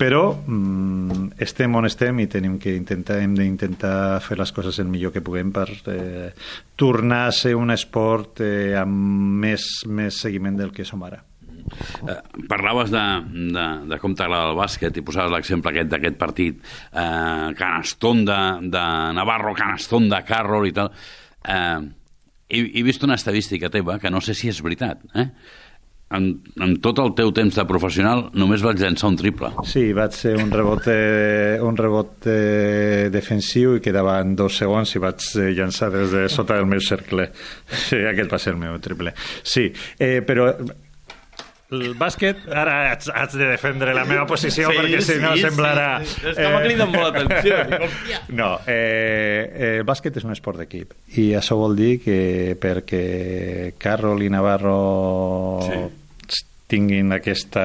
però 0.00 0.32
mm, 0.32 1.36
estem 1.44 1.76
on 1.76 1.84
estem 1.84 2.24
i 2.24 2.26
tenim 2.26 2.56
que 2.58 2.72
intentar, 2.72 3.20
hem 3.20 3.36
d'intentar 3.36 4.22
fer 4.24 4.38
les 4.40 4.52
coses 4.56 4.80
el 4.80 4.88
millor 4.88 5.12
que 5.12 5.20
puguem 5.20 5.52
per 5.52 5.68
eh, 5.92 6.32
tornar 6.78 7.26
a 7.26 7.34
ser 7.34 7.56
un 7.58 7.72
esport 7.74 8.40
eh, 8.44 8.76
amb 8.78 9.42
més, 9.42 9.64
més 9.90 10.20
seguiment 10.22 10.56
del 10.56 10.70
que 10.74 10.86
som 10.86 11.02
ara. 11.02 11.24
Eh, 11.68 12.16
parlaves 12.48 12.92
de, 12.94 13.04
de, 13.52 13.66
de 13.90 13.98
com 14.00 14.14
t'agrada 14.16 14.52
el 14.52 14.58
bàsquet 14.58 14.96
i 14.96 15.04
posaves 15.04 15.34
l'exemple 15.34 15.72
aquest 15.72 15.90
d'aquest 15.92 16.18
partit 16.20 16.60
eh, 16.62 17.48
Canastón 17.58 18.22
de, 18.28 18.40
de 18.70 18.84
Navarro, 19.18 19.56
Canastón 19.58 20.08
de 20.12 20.22
Carroll 20.28 20.70
i 20.70 20.76
tal. 20.76 20.92
Eh, 21.42 21.80
he, 22.48 22.62
he 22.78 22.84
vist 22.86 23.02
una 23.04 23.18
estadística 23.18 23.70
teva 23.74 23.98
que 23.98 24.14
no 24.14 24.22
sé 24.24 24.38
si 24.38 24.52
és 24.52 24.62
veritat. 24.64 25.02
Eh? 25.18 25.28
En, 26.08 26.28
en 26.64 26.70
tot 26.80 26.96
el 27.02 27.10
teu 27.18 27.28
temps 27.36 27.52
de 27.52 27.64
professional 27.68 28.22
només 28.40 28.62
vaig 28.64 28.80
llançar 28.80 29.10
un 29.10 29.18
triple. 29.20 29.50
Sí, 29.68 29.90
vaig 29.92 30.16
ser 30.16 30.38
un 30.40 30.48
rebot, 30.54 30.88
eh, 30.88 31.58
un 31.60 31.76
rebot 31.76 32.28
eh, 32.32 33.08
defensiu 33.12 33.76
i 33.76 33.84
quedava 33.84 34.16
en 34.24 34.32
dos 34.38 34.56
segons 34.62 34.94
i 34.96 35.04
vaig 35.04 35.20
eh, 35.36 35.50
llançar 35.58 35.90
des 35.92 36.14
de 36.16 36.24
sota 36.32 36.56
del 36.56 36.68
meu 36.70 36.80
cercle. 36.80 37.28
Sí, 37.88 38.00
aquest 38.04 38.32
va 38.32 38.38
ser 38.40 38.52
el 38.54 38.60
meu 38.60 38.76
triple. 38.82 39.12
Sí, 39.46 39.68
eh, 40.00 40.20
però 40.26 40.48
el 41.68 41.90
bàsquet, 42.00 42.46
ara 42.48 42.74
haig, 42.88 43.10
haig 43.12 43.34
de 43.36 43.48
defendre 43.50 43.92
la 43.92 44.06
meva 44.08 44.24
posició 44.28 44.70
sí, 44.70 44.76
perquè 44.78 45.00
si 45.04 45.18
no 45.20 45.34
sí, 45.36 45.42
semblarà... 45.44 45.88
Sí, 46.00 46.14
sí. 46.14 46.30
És 46.30 46.38
que 46.38 46.46
m'ha 46.54 46.62
cridat 46.64 46.92
molt 46.94 47.04
l'atenció. 47.04 47.58
No, 48.38 48.48
eh, 48.64 49.44
eh, 49.52 49.72
el 49.82 49.84
bàsquet 49.88 50.16
és 50.16 50.24
un 50.24 50.32
esport 50.32 50.60
d'equip 50.62 50.94
i 51.20 51.30
això 51.36 51.58
vol 51.60 51.76
dir 51.76 51.98
que 52.00 52.56
perquè 52.60 53.74
Carol 53.80 54.24
i 54.24 54.30
Navarro 54.32 54.78
sí. 55.66 55.78
Tinguin 56.68 57.14
aquesta 57.16 57.64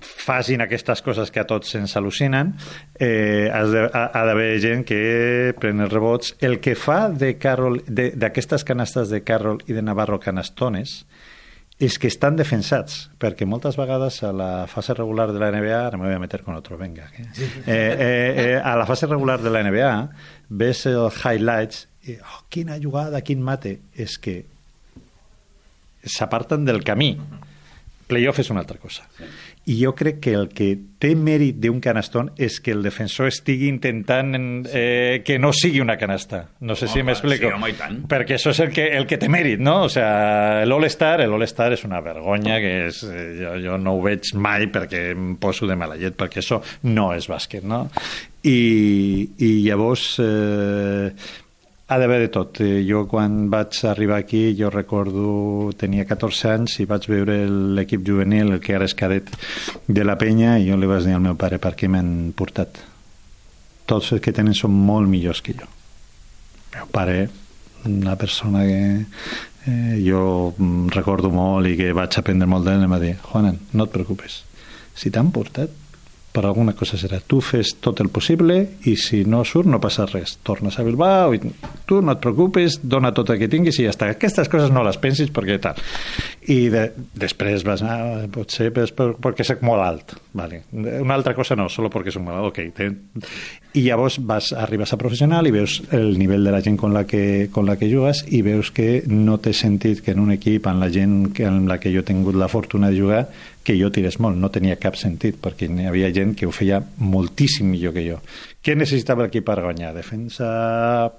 facin 0.00 0.62
aquestes 0.64 1.02
coses 1.04 1.30
que 1.32 1.42
a 1.42 1.46
tots 1.48 1.74
ens 1.76 1.92
al·lucinen, 1.98 2.54
eh, 2.98 3.48
ha 3.52 4.24
d'haver 4.24 4.52
gent 4.62 4.84
que 4.88 5.00
pren 5.60 5.80
els 5.84 5.92
rebots. 5.92 6.34
El 6.40 6.58
que 6.60 6.74
fa 6.74 7.08
de 7.10 7.34
Carol, 7.38 7.82
d'aquestes 7.86 8.64
canastes 8.64 9.12
de 9.12 9.22
Carol 9.24 9.60
i 9.66 9.76
de 9.76 9.84
Navarro 9.84 10.20
canastones 10.20 11.04
és 11.80 11.96
que 11.96 12.10
estan 12.12 12.36
defensats, 12.36 13.06
perquè 13.16 13.46
moltes 13.48 13.78
vegades 13.80 14.18
a 14.28 14.34
la 14.36 14.50
fase 14.68 14.92
regular 14.92 15.30
de 15.32 15.40
la 15.40 15.48
NBA, 15.48 15.78
ara 15.86 15.96
me 15.96 16.06
voy 16.06 16.14
a 16.14 16.20
meter 16.20 16.42
con 16.44 16.54
otro, 16.54 16.76
venga, 16.76 17.08
eh, 17.16 17.24
eh, 17.66 18.34
eh, 18.36 18.60
a 18.62 18.76
la 18.76 18.84
fase 18.84 19.06
regular 19.06 19.40
de 19.40 19.50
la 19.50 19.62
NBA 19.64 19.94
ves 20.50 20.84
els 20.90 21.22
highlights 21.24 21.86
i, 22.04 22.18
oh, 22.20 22.42
quina 22.52 22.76
jugada, 22.80 23.22
quin 23.24 23.40
mate, 23.40 23.78
és 23.96 24.18
que 24.20 24.42
s'aparten 26.04 26.68
del 26.68 26.84
camí. 26.84 27.14
Playoff 28.10 28.42
és 28.42 28.50
una 28.50 28.64
altra 28.64 28.80
cosa. 28.82 29.06
Sí 29.16 29.30
i 29.70 29.76
jo 29.84 29.92
crec 29.94 30.20
que 30.24 30.32
el 30.34 30.48
que 30.56 30.70
té 31.00 31.12
mèrit 31.16 31.58
d'un 31.60 31.80
canastón 31.84 32.30
és 32.40 32.56
que 32.64 32.72
el 32.72 32.80
defensor 32.82 33.28
estigui 33.28 33.68
intentant 33.68 34.32
eh, 34.66 35.20
que 35.24 35.36
no 35.38 35.52
sigui 35.54 35.82
una 35.84 35.98
canasta. 36.00 36.46
No 36.64 36.74
sé 36.78 36.88
no, 36.88 36.92
si 36.92 37.04
m'explico. 37.04 37.50
Sí, 37.50 37.58
home, 37.58 37.72
tant. 37.78 38.00
Perquè 38.10 38.38
això 38.38 38.54
és 38.54 38.62
el 38.64 38.72
que, 38.74 38.86
el 38.96 39.06
que 39.08 39.20
té 39.20 39.28
mèrit, 39.32 39.60
no? 39.60 39.82
O 39.84 39.90
sea, 39.92 40.64
l'All-Star, 40.66 41.26
l'All-Star 41.28 41.74
és 41.76 41.84
una 41.86 42.00
vergonya 42.04 42.56
que 42.62 42.72
és, 42.88 43.02
eh, 43.04 43.26
jo, 43.42 43.52
jo 43.66 43.76
no 43.80 43.98
ho 43.98 44.02
veig 44.08 44.32
mai 44.34 44.66
perquè 44.72 45.10
em 45.12 45.36
poso 45.40 45.68
de 45.68 45.76
mala 45.78 46.00
llet, 46.00 46.16
perquè 46.18 46.40
això 46.40 46.62
no 46.88 47.10
és 47.14 47.28
bàsquet, 47.30 47.62
no? 47.62 47.84
I, 48.40 48.58
i 49.44 49.52
llavors 49.68 50.14
eh, 50.24 51.12
ha 51.90 51.98
d'haver 51.98 52.20
de 52.22 52.28
tot. 52.30 52.60
Eh, 52.62 52.84
jo 52.86 53.02
quan 53.10 53.48
vaig 53.50 53.74
arribar 53.90 54.20
aquí, 54.22 54.54
jo 54.54 54.70
recordo, 54.70 55.72
tenia 55.74 56.06
14 56.06 56.52
anys 56.52 56.76
i 56.78 56.86
vaig 56.86 57.08
veure 57.10 57.40
l'equip 57.50 58.04
juvenil, 58.06 58.52
el 58.54 58.62
que 58.62 58.76
ara 58.76 58.86
és 58.86 58.94
cadet 58.94 59.32
de 59.88 60.04
la 60.06 60.14
penya, 60.20 60.54
i 60.58 60.68
jo 60.70 60.78
li 60.78 60.86
vaig 60.86 61.02
dir 61.08 61.16
al 61.18 61.24
meu 61.24 61.34
pare 61.34 61.58
per 61.58 61.74
què 61.74 61.90
m'han 61.90 62.30
portat. 62.38 62.78
Tots 63.90 64.12
els 64.14 64.22
que 64.22 64.34
tenen 64.36 64.54
són 64.54 64.70
molt 64.70 65.10
millors 65.10 65.42
que 65.42 65.56
jo. 65.58 65.66
El 66.70 66.78
meu 66.78 66.92
pare, 66.94 67.18
una 67.90 68.14
persona 68.14 68.62
que 68.68 68.80
eh, 69.66 69.98
jo 70.06 70.54
recordo 70.94 71.34
molt 71.34 71.66
i 71.66 71.74
que 71.80 71.90
vaig 71.90 72.22
aprendre 72.22 72.46
molt 72.46 72.70
d'ell, 72.70 72.86
em 72.86 72.94
va 72.94 73.02
dir, 73.02 73.16
Juanan, 73.32 73.58
no 73.74 73.90
et 73.90 73.98
preocupes. 73.98 74.44
Si 74.94 75.10
t'han 75.10 75.34
portat, 75.34 75.74
per 76.30 76.44
alguna 76.46 76.74
cosa 76.78 76.98
serà. 76.98 77.18
Tu 77.18 77.40
fes 77.42 77.74
tot 77.82 78.00
el 78.00 78.10
possible 78.14 78.60
i 78.86 78.94
si 78.94 79.24
no 79.26 79.42
surt 79.44 79.66
no 79.66 79.82
passa 79.82 80.06
res. 80.06 80.38
Tornes 80.46 80.78
a 80.78 80.86
Bilbao 80.86 81.34
i 81.34 81.40
tu 81.90 81.98
no 82.04 82.14
et 82.14 82.22
preocupes, 82.22 82.78
dona 82.86 83.10
tot 83.16 83.32
el 83.34 83.40
que 83.40 83.48
tinguis 83.50 83.80
i 83.80 83.86
ja 83.88 83.94
està. 83.94 84.12
Aquestes 84.14 84.50
coses 84.52 84.70
no 84.70 84.84
les 84.86 84.98
pensis 85.02 85.32
perquè 85.34 85.58
tal. 85.62 85.78
I 86.50 86.60
de, 86.72 86.84
després 87.18 87.64
vas 87.66 87.82
anar, 87.82 87.96
ah, 88.00 88.28
potser 88.30 88.70
per, 88.74 88.86
perquè 89.18 89.46
soc 89.46 89.64
molt 89.66 89.82
alt. 89.82 90.14
Vale. 90.38 90.62
Una 90.70 91.16
altra 91.18 91.34
cosa 91.34 91.58
no, 91.58 91.66
solo 91.68 91.90
perquè 91.90 92.14
soc 92.14 92.22
molt 92.26 92.38
alt. 92.38 92.52
Okay. 92.52 92.70
Te... 92.76 92.90
I 93.74 93.84
llavors 93.86 94.20
vas, 94.26 94.52
arribes 94.54 94.94
a 94.94 94.98
professional 94.98 95.46
i 95.46 95.54
veus 95.54 95.80
el 95.94 96.16
nivell 96.18 96.46
de 96.46 96.54
la 96.54 96.62
gent 96.62 96.78
con 96.78 96.94
la 96.94 97.04
que, 97.06 97.48
con 97.52 97.66
la 97.66 97.76
que 97.78 97.90
jugues 97.90 98.24
i 98.30 98.42
veus 98.46 98.72
que 98.74 99.02
no 99.10 99.38
té 99.42 99.52
sentit 99.54 100.02
que 100.02 100.14
en 100.14 100.22
un 100.22 100.34
equip 100.34 100.66
amb 100.70 100.82
la 100.82 100.90
gent 100.90 101.30
que, 101.34 101.46
amb 101.46 101.70
la 101.70 101.78
que 101.82 101.92
jo 101.94 102.02
he 102.02 102.06
tingut 102.06 102.38
la 102.38 102.50
fortuna 102.50 102.90
de 102.90 102.98
jugar 102.98 103.24
que 103.64 103.76
jo 103.76 103.90
tirés 103.92 104.16
molt, 104.22 104.38
no 104.40 104.48
tenia 104.52 104.78
cap 104.80 104.96
sentit, 104.96 105.36
perquè 105.42 105.68
hi 105.68 105.86
havia 105.88 106.08
gent 106.14 106.32
que 106.38 106.46
ho 106.48 106.52
feia 106.54 106.80
moltíssim 106.96 107.68
millor 107.68 107.92
que 107.96 108.04
jo. 108.06 108.16
Què 108.64 108.74
necessitava 108.76 109.26
l'equip 109.26 109.44
per 109.44 109.58
guanyar? 109.60 109.92
Defensa, 109.96 110.48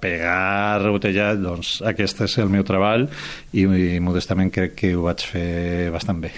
pegar, 0.02 0.82
rebotellar, 0.82 1.36
doncs 1.42 1.76
aquest 1.86 2.24
és 2.26 2.36
el 2.42 2.50
meu 2.50 2.66
treball 2.66 3.08
i, 3.52 3.64
i 3.64 4.02
modestament 4.02 4.50
crec 4.54 4.76
que 4.78 4.92
ho 4.94 5.06
vaig 5.06 5.24
fer 5.26 5.90
bastant 5.94 6.22
bé. 6.22 6.32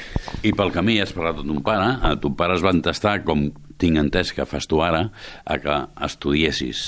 I 0.44 0.54
pel 0.56 0.72
camí 0.76 0.98
has 1.00 1.12
parlat 1.16 1.40
amb 1.40 1.50
ton 1.50 1.64
pare, 1.64 1.90
a 2.00 2.14
ton 2.20 2.36
pare 2.36 2.56
es 2.58 2.64
va 2.64 2.72
entestar, 2.76 3.18
com 3.24 3.48
tinc 3.80 4.00
entès 4.00 4.32
que 4.36 4.48
fas 4.48 4.68
tu 4.68 4.84
ara, 4.84 5.06
a 5.44 5.58
que 5.60 5.80
estudiessis. 6.04 6.86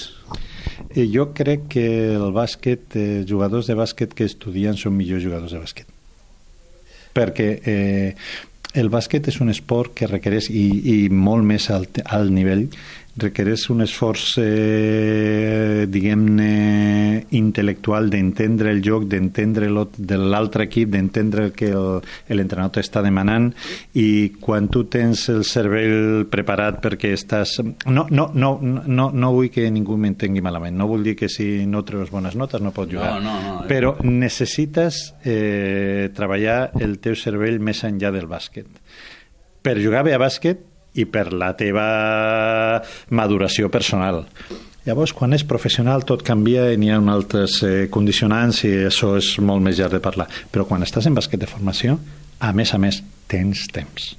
Eh, 0.93 1.05
jo 1.09 1.31
crec 1.37 1.69
que 1.73 1.89
el 2.15 2.31
bàsquet, 2.37 2.97
eh, 2.97 3.21
jugadors 3.29 3.69
de 3.69 3.77
bàsquet 3.77 4.17
que 4.17 4.29
estudien 4.29 4.77
són 4.77 4.97
millors 4.97 5.25
jugadors 5.25 5.57
de 5.57 5.61
bàsquet 5.65 5.93
perquè 7.17 7.47
eh, 7.65 8.11
el 8.77 8.91
bàsquet 8.93 9.29
és 9.33 9.41
un 9.41 9.53
esport 9.53 9.95
que 9.97 10.09
requereix, 10.11 10.51
i, 10.51 10.67
i 10.93 10.97
molt 11.11 11.47
més 11.49 11.71
al 11.73 11.89
alt 12.05 12.33
nivell, 12.33 12.67
requereix 13.17 13.69
un 13.73 13.81
esforç, 13.85 14.37
eh, 14.43 15.87
diguem-ne, 15.89 17.25
intel·lectual 17.39 18.11
d'entendre 18.13 18.71
el 18.71 18.83
joc, 18.85 19.07
d'entendre 19.09 19.71
de 19.97 20.19
l'altre 20.21 20.67
equip, 20.69 20.91
d'entendre 20.93 21.47
el 21.47 21.53
que 21.57 21.71
l'entrenador 21.73 22.77
t'està 22.77 23.03
demanant. 23.03 23.49
I 23.95 24.37
quan 24.41 24.69
tu 24.69 24.85
tens 24.93 25.29
el 25.33 25.45
cervell 25.49 26.27
preparat 26.31 26.83
perquè 26.85 27.15
estàs... 27.17 27.59
No, 27.87 28.07
no, 28.11 28.29
no, 28.35 28.53
no, 28.61 29.11
no 29.13 29.33
vull 29.33 29.51
que 29.51 29.69
ningú 29.71 29.97
m'entengui 29.97 30.45
malament, 30.45 30.77
no 30.77 30.89
vull 30.91 31.07
dir 31.07 31.17
que 31.17 31.31
si 31.33 31.67
no 31.67 31.85
treus 31.89 32.13
bones 32.13 32.37
notes 32.37 32.61
no 32.61 32.75
pots 32.77 32.93
jugar, 32.93 33.17
no, 33.23 33.41
no, 33.41 33.57
no, 33.63 33.67
però 33.71 33.97
necessites 34.05 35.15
eh, 35.25 36.13
treballar 36.15 36.73
el 36.85 36.99
teu 37.01 37.17
cervell 37.17 37.61
més 37.65 37.83
enllà 37.89 38.13
del 38.13 38.29
bàsquet. 38.29 38.69
Per 39.65 39.79
jugar 39.83 40.05
bé 40.07 40.15
a 40.15 40.23
bàsquet 40.23 40.76
i 40.97 41.07
per 41.09 41.31
la 41.33 41.53
teva 41.59 41.87
maduració 43.11 43.71
personal. 43.73 44.25
Llavors, 44.87 45.11
quan 45.17 45.35
és 45.35 45.43
professional 45.43 46.05
tot 46.07 46.23
canvia 46.23 46.69
i 46.71 46.79
n'hi 46.79 46.93
ha 46.95 47.01
altres 47.11 47.59
eh, 47.67 47.89
condicionants 47.91 48.63
i 48.69 48.73
això 48.87 49.17
és 49.19 49.33
molt 49.43 49.65
més 49.65 49.81
llarg 49.81 49.97
de 49.97 50.03
parlar. 50.05 50.29
Però 50.53 50.67
quan 50.69 50.87
estàs 50.87 51.09
en 51.11 51.17
bàsquet 51.17 51.43
de 51.43 51.51
formació, 51.51 51.99
a 52.39 52.53
més 52.55 52.73
a 52.75 52.79
més, 52.79 53.01
tens 53.27 53.67
temps. 53.75 54.13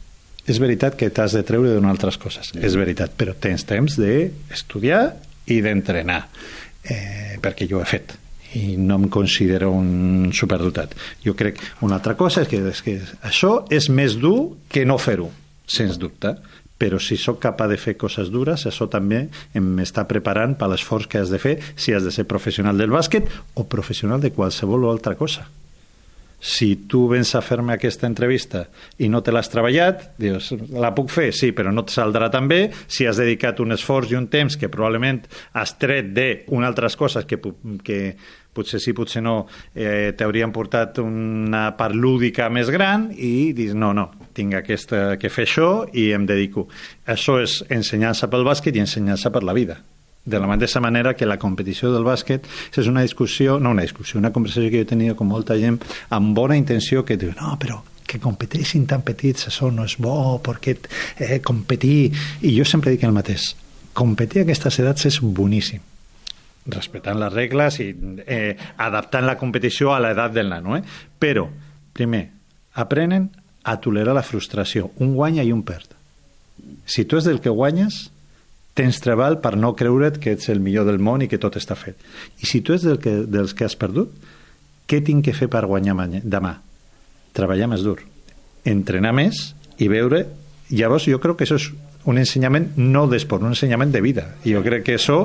És 0.48 0.60
veritat 0.60 0.96
que 1.00 1.10
t'has 1.12 1.36
de 1.36 1.44
treure 1.48 1.72
d'unes 1.72 1.92
altres 1.92 2.20
coses, 2.20 2.52
és 2.56 2.76
veritat, 2.80 3.16
però 3.16 3.34
tens 3.36 3.64
temps 3.68 3.96
d'estudiar 4.00 5.02
i 5.52 5.60
d'entrenar, 5.64 6.22
eh, 6.84 7.36
perquè 7.44 7.68
jo 7.68 7.80
ho 7.80 7.84
he 7.84 7.92
fet 7.96 8.18
i 8.56 8.78
no 8.80 8.96
em 8.96 9.08
considero 9.12 9.72
un 9.76 10.32
superdotat. 10.34 10.96
Jo 11.24 11.36
crec 11.36 11.60
una 11.84 11.98
altra 12.00 12.16
cosa 12.20 12.44
és 12.46 12.52
que, 12.52 12.62
és 12.72 12.84
que 12.84 12.96
això 13.28 13.60
és 13.74 13.90
més 13.92 14.16
dur 14.20 14.56
que 14.72 14.86
no 14.88 14.98
fer-ho, 15.02 15.28
sens 15.68 16.00
dubte 16.00 16.38
però 16.78 17.00
si 17.02 17.18
sóc 17.18 17.40
capaç 17.44 17.74
de 17.74 17.78
fer 17.82 17.98
coses 17.98 18.32
dures, 18.34 18.66
això 18.70 18.88
també 18.90 19.28
m'està 19.54 20.08
preparant 20.10 20.56
per 20.58 20.70
l'esforç 20.72 21.10
que 21.10 21.22
has 21.22 21.34
de 21.34 21.42
fer 21.42 21.58
si 21.76 21.94
has 21.94 22.06
de 22.06 22.14
ser 22.14 22.28
professional 22.30 22.78
del 22.78 22.94
bàsquet 22.94 23.30
o 23.56 23.66
professional 23.66 24.22
de 24.22 24.32
qualsevol 24.32 24.90
altra 24.90 25.16
cosa. 25.16 25.48
Si 26.40 26.76
tu 26.86 27.08
vens 27.10 27.34
a 27.34 27.42
fer-me 27.42 27.74
aquesta 27.74 28.06
entrevista 28.06 28.68
i 29.02 29.10
no 29.10 29.24
te 29.26 29.34
l'has 29.34 29.50
treballat, 29.50 30.04
dius, 30.22 30.52
la 30.70 30.94
puc 30.94 31.10
fer? 31.10 31.32
Sí, 31.34 31.50
però 31.58 31.74
no 31.74 31.82
et 31.82 31.94
saldrà 31.94 32.30
tan 32.34 32.50
bé 32.50 32.68
si 32.86 33.08
has 33.10 33.18
dedicat 33.18 33.62
un 33.64 33.74
esforç 33.74 34.14
i 34.14 34.20
un 34.20 34.28
temps 34.30 34.58
que 34.58 34.70
probablement 34.70 35.24
has 35.58 35.74
tret 35.82 36.14
d'unes 36.14 36.70
altres 36.70 36.96
coses 37.00 37.26
que, 37.26 37.42
que 37.84 38.00
potser 38.58 38.80
sí, 38.82 38.94
potser 38.98 39.22
no, 39.26 39.48
eh, 39.74 40.14
t'haurien 40.18 40.54
portat 40.54 41.02
una 41.02 41.72
part 41.78 41.98
lúdica 41.98 42.52
més 42.54 42.70
gran 42.74 43.10
i 43.14 43.52
dius, 43.58 43.74
no, 43.78 43.92
no, 43.98 44.10
tinc 44.38 44.58
aquesta, 44.62 45.04
que 45.22 45.34
fer 45.34 45.50
això 45.50 45.70
i 45.94 46.12
em 46.14 46.30
dedico. 46.30 46.68
Això 47.10 47.42
és 47.42 47.64
ensenyança 47.74 48.30
pel 48.30 48.46
bàsquet 48.46 48.78
i 48.78 48.86
ensenyança 48.86 49.34
per 49.34 49.46
la 49.46 49.58
vida. 49.58 49.82
De 50.28 50.40
la 50.44 50.48
mateixa 50.50 50.82
manera 50.84 51.14
que 51.16 51.26
la 51.26 51.38
competició 51.40 51.94
del 51.94 52.04
bàsquet 52.04 52.48
és 52.76 52.88
una 52.92 53.06
discussió, 53.06 53.58
no 53.64 53.72
una 53.72 53.86
discussió, 53.86 54.20
una 54.20 54.34
conversació 54.36 54.70
que 54.70 54.82
jo 54.82 54.88
he 54.88 54.90
tenido 54.90 55.16
amb 55.16 55.32
molta 55.32 55.56
gent 55.56 55.80
amb 56.12 56.36
bona 56.36 56.58
intenció 56.60 57.06
que 57.08 57.16
diu, 57.20 57.32
no, 57.40 57.56
però 57.62 57.80
que 58.08 58.20
competeixin 58.24 58.86
tan 58.88 59.04
petits, 59.04 59.50
això 59.50 59.68
no 59.72 59.84
és 59.88 59.98
bo, 60.00 60.40
perquè 60.44 60.78
eh, 61.20 61.40
competir... 61.44 62.12
I 62.44 62.54
jo 62.56 62.64
sempre 62.68 62.94
dic 62.94 63.04
el 63.04 63.16
mateix, 63.16 63.50
competir 63.96 64.44
a 64.44 64.48
aquestes 64.48 64.80
edats 64.84 65.10
és 65.10 65.20
boníssim 65.22 65.84
respetant 66.68 67.16
les 67.16 67.32
regles 67.32 67.80
i 67.80 67.86
eh, 68.26 68.56
adaptant 68.84 69.24
la 69.24 69.38
competició 69.40 69.94
a 69.94 70.02
l'edat 70.04 70.34
del 70.36 70.50
nano. 70.52 70.76
Eh? 70.76 70.84
Però, 71.20 71.46
primer, 71.96 72.26
aprenen 72.76 73.30
a 73.64 73.78
tolerar 73.84 74.16
la 74.16 74.24
frustració. 74.24 74.92
Un 75.04 75.14
guanya 75.16 75.46
i 75.48 75.54
un 75.56 75.64
perd. 75.68 75.96
Si 76.88 77.06
tu 77.06 77.20
és 77.20 77.28
del 77.28 77.42
que 77.44 77.54
guanyes, 77.54 78.08
tens 78.78 79.02
treball 79.02 79.40
per 79.42 79.56
no 79.58 79.74
creure't 79.78 80.22
que 80.22 80.36
ets 80.38 80.52
el 80.54 80.62
millor 80.64 80.86
del 80.88 81.02
món 81.02 81.26
i 81.26 81.30
que 81.32 81.42
tot 81.42 81.58
està 81.58 81.76
fet. 81.76 81.98
I 82.42 82.50
si 82.50 82.62
tu 82.62 82.76
ets 82.76 82.86
del 82.86 83.02
que, 83.02 83.24
dels 83.26 83.56
que 83.58 83.66
has 83.66 83.78
perdut, 83.80 84.14
què 84.88 85.02
tinc 85.04 85.26
que 85.26 85.36
fer 85.36 85.50
per 85.52 85.66
guanyar 85.68 85.98
demà? 86.24 86.54
Treballar 87.36 87.68
més 87.74 87.86
dur, 87.86 88.00
entrenar 88.66 89.16
més 89.18 89.50
i 89.78 89.90
veure... 89.92 90.26
Llavors, 90.68 91.06
jo 91.08 91.16
crec 91.24 91.38
que 91.40 91.46
això 91.46 91.56
és 91.56 91.70
un 92.12 92.18
ensenyament 92.20 92.74
no 92.76 93.06
d'esport, 93.08 93.46
un 93.46 93.54
ensenyament 93.54 93.94
de 93.94 94.02
vida. 94.04 94.26
I 94.44 94.52
jo 94.52 94.60
crec 94.66 94.84
que 94.84 94.98
això, 94.98 95.22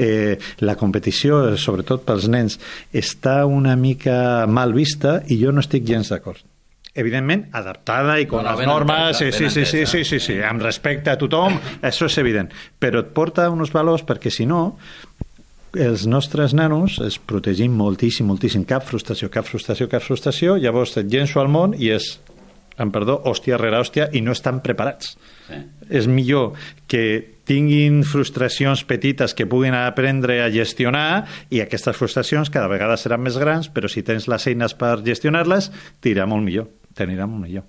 eh, 0.00 0.38
la 0.64 0.76
competició, 0.80 1.42
sobretot 1.60 2.06
pels 2.08 2.30
nens, 2.32 2.56
està 2.96 3.42
una 3.44 3.76
mica 3.76 4.46
mal 4.48 4.72
vista 4.72 5.18
i 5.28 5.36
jo 5.42 5.52
no 5.52 5.60
estic 5.60 5.84
gens 5.84 6.08
d'acord. 6.08 6.40
Evidentment, 6.96 7.46
adaptada 7.56 8.18
i 8.20 8.26
con 8.30 8.44
No, 8.44 8.56
les 8.56 8.66
normes, 8.68 9.18
sí, 9.18 9.30
sí, 9.32 9.50
sí, 9.50 9.64
sí, 9.68 9.84
sí, 9.86 10.04
sí, 10.04 10.20
sí, 10.20 10.36
amb 10.42 10.64
respecte 10.64 11.12
a 11.12 11.18
tothom, 11.20 11.58
això 11.86 12.10
és 12.10 12.18
evident. 12.22 12.50
Però 12.80 13.04
et 13.04 13.12
porta 13.16 13.48
uns 13.52 13.72
valors 13.74 14.04
perquè, 14.06 14.32
si 14.32 14.48
no, 14.48 14.62
els 15.76 16.06
nostres 16.08 16.54
nanos 16.56 16.98
es 17.04 17.18
protegim 17.18 17.74
moltíssim, 17.76 18.26
moltíssim. 18.26 18.64
Cap 18.68 18.86
frustració, 18.86 19.28
cap 19.32 19.46
frustració, 19.48 19.88
cap 19.92 20.04
frustració. 20.04 20.56
Llavors 20.60 20.96
et 20.96 21.10
llenço 21.12 21.40
al 21.42 21.50
món 21.52 21.76
i 21.76 21.92
és, 21.94 22.16
amb 22.80 22.94
perdó, 22.94 23.20
hòstia 23.28 23.60
rere 23.60 23.80
hòstia 23.80 24.08
i 24.16 24.22
no 24.24 24.34
estan 24.36 24.62
preparats. 24.64 25.16
Sí. 25.46 25.60
És 26.00 26.08
millor 26.10 26.56
que 26.90 27.36
tinguin 27.46 28.02
frustracions 28.04 28.82
petites 28.88 29.36
que 29.36 29.46
puguin 29.46 29.76
aprendre 29.78 30.40
a 30.42 30.50
gestionar 30.50 31.26
i 31.54 31.62
aquestes 31.62 31.96
frustracions 31.96 32.50
cada 32.50 32.70
vegada 32.72 32.98
seran 32.98 33.22
més 33.22 33.38
grans, 33.38 33.70
però 33.70 33.90
si 33.92 34.02
tens 34.02 34.26
les 34.30 34.48
eines 34.50 34.74
per 34.74 34.98
gestionar-les, 35.06 35.70
t'irà 36.02 36.26
molt 36.26 36.42
millor, 36.46 36.66
t'anirà 36.96 37.26
molt 37.28 37.44
millor. 37.46 37.64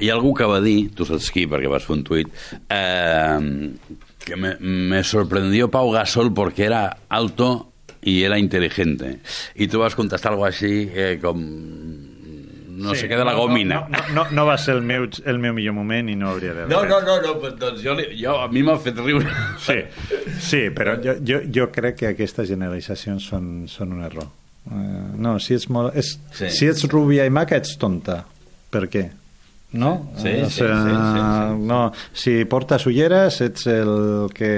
Hi 0.00 0.10
ha 0.10 0.14
algú 0.18 0.34
que 0.36 0.44
va 0.48 0.58
dir, 0.60 0.90
tu 0.96 1.06
saps 1.08 1.30
qui, 1.32 1.46
perquè 1.48 1.68
vas 1.70 1.84
fer 1.86 1.94
un 1.96 2.02
tuit, 2.04 2.28
eh, 2.68 3.70
que 4.24 4.36
me, 4.36 4.56
me 4.60 5.02
sorprendió 5.04 5.70
Pau 5.70 5.90
Gasol 5.94 6.32
porque 6.34 6.64
era 6.66 6.82
alto 7.08 7.72
y 8.02 8.22
era 8.24 8.38
inteligente. 8.38 9.20
Y 9.54 9.68
tú 9.68 9.78
vas 9.80 9.92
a 9.94 9.96
contestar 9.96 10.32
algo 10.32 10.44
así 10.46 10.88
eh, 10.92 11.18
com... 11.22 11.38
No 12.82 12.94
sé 12.98 13.06
què 13.06 13.14
de 13.20 13.24
la 13.24 13.34
gomina. 13.36 13.82
No, 13.86 13.98
no, 14.08 14.14
no, 14.14 14.22
no 14.34 14.44
va 14.48 14.56
ser 14.58 14.74
el 14.74 14.82
meu, 14.82 15.04
el 15.28 15.38
meu 15.38 15.52
millor 15.54 15.74
moment 15.76 16.08
i 16.10 16.16
no 16.18 16.30
hauria 16.32 16.54
d'haver 16.56 16.72
No, 16.72 16.80
no, 16.88 16.98
no, 17.04 17.18
no, 17.22 17.34
però, 17.38 17.52
doncs 17.60 17.82
jo, 17.84 17.92
li- 17.94 18.08
jo, 18.18 18.32
a 18.42 18.48
mi 18.50 18.64
m'ha 18.66 18.74
fet 18.82 18.98
riure. 18.98 19.28
Sí, 19.62 19.76
sí 20.42 20.62
però 20.74 20.96
jo, 21.04 21.14
jo, 21.22 21.42
jo 21.52 21.68
crec 21.70 22.00
que 22.00 22.08
aquestes 22.10 22.48
generalitzacions 22.50 23.28
són, 23.28 23.52
són 23.70 23.92
un 23.94 24.02
error. 24.08 24.26
Uh, 24.66 25.12
no, 25.20 25.36
si 25.42 25.54
ets, 25.54 25.68
molt, 25.70 25.94
és, 26.00 26.14
Sí. 26.34 26.48
si 26.54 26.66
ets 26.72 26.88
rúbia 26.90 27.26
i 27.28 27.30
maca, 27.30 27.60
ets 27.60 27.76
tonta. 27.78 28.22
Per 28.72 28.86
què? 28.88 29.08
No? 29.72 30.10
Sí, 30.20 30.28
O 30.44 30.50
sí, 30.50 30.58
sea, 30.58 30.74
sí, 30.84 30.90
sí, 30.90 31.20
sí. 31.56 31.64
No, 31.64 31.78
si 32.12 32.32
portes 32.44 32.84
ulleres, 32.86 33.38
ets 33.40 33.66
el 33.72 34.28
que 34.36 34.50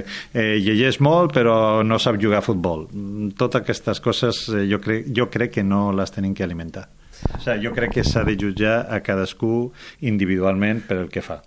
eh, 0.00 0.56
llegeix 0.64 1.02
molt 1.04 1.34
però 1.36 1.82
no 1.84 1.98
sap 2.00 2.16
jugar 2.20 2.40
a 2.40 2.46
futbol. 2.46 2.86
Totes 3.36 3.60
aquestes 3.60 4.00
coses 4.00 4.46
eh, 4.48 4.62
jo, 4.70 4.78
crec, 4.80 5.10
jo 5.12 5.28
crec 5.28 5.58
que 5.58 5.64
no 5.64 5.90
les 5.92 6.12
tenim 6.14 6.32
que 6.32 6.44
alimentar. 6.46 6.86
O 7.24 7.38
sigui, 7.40 7.60
jo 7.64 7.70
crec 7.76 7.92
que 7.98 8.02
s'ha 8.04 8.20
de 8.24 8.34
jutjar 8.40 8.86
a 8.92 8.98
cadascú 9.04 9.70
individualment 10.04 10.80
per 10.88 10.96
el 11.04 11.10
que 11.12 11.22
fa. 11.24 11.38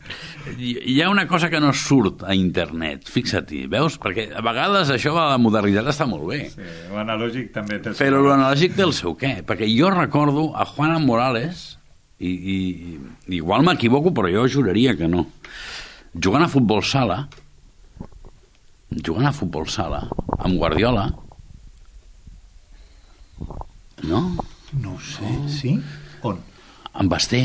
Hi 0.58 1.02
ha 1.02 1.10
una 1.10 1.26
cosa 1.30 1.50
que 1.50 1.60
no 1.62 1.74
surt 1.74 2.24
a 2.26 2.34
internet, 2.38 3.10
fixa-t'hi, 3.14 3.66
veus? 3.70 3.98
Perquè 4.02 4.30
a 4.38 4.42
vegades 4.46 4.90
això 4.94 5.14
de 5.18 5.26
la 5.34 5.38
modernitat 5.42 5.90
està 5.92 6.06
molt 6.10 6.26
bé. 6.30 6.44
Sí, 6.54 6.66
L'analògic 6.94 7.50
també 7.54 7.78
té 7.82 7.92
el 7.94 7.98
Però 8.00 8.22
l'analògic 8.26 8.78
té 8.78 8.86
el 8.88 8.94
seu 8.98 9.18
què? 9.20 9.40
Perquè 9.46 9.70
jo 9.74 9.90
recordo 9.94 10.52
a 10.56 10.66
Juana 10.70 10.98
Morales, 11.04 11.77
i, 12.20 12.32
i 12.32 13.38
igual 13.38 13.64
m'equivoco, 13.68 14.12
però 14.16 14.30
jo 14.34 14.48
juraria 14.50 14.96
que 14.98 15.08
no, 15.12 15.26
jugant 16.14 16.46
a 16.46 16.50
futbol 16.52 16.84
sala, 16.84 17.28
jugant 18.92 19.28
a 19.30 19.36
futbol 19.36 19.68
sala, 19.70 20.04
amb 20.40 20.58
Guardiola, 20.58 21.08
no? 24.08 24.22
No 24.78 24.98
sé, 25.00 25.32
sí? 25.50 25.78
On? 26.28 26.40
Amb 26.98 27.12
Basté, 27.14 27.44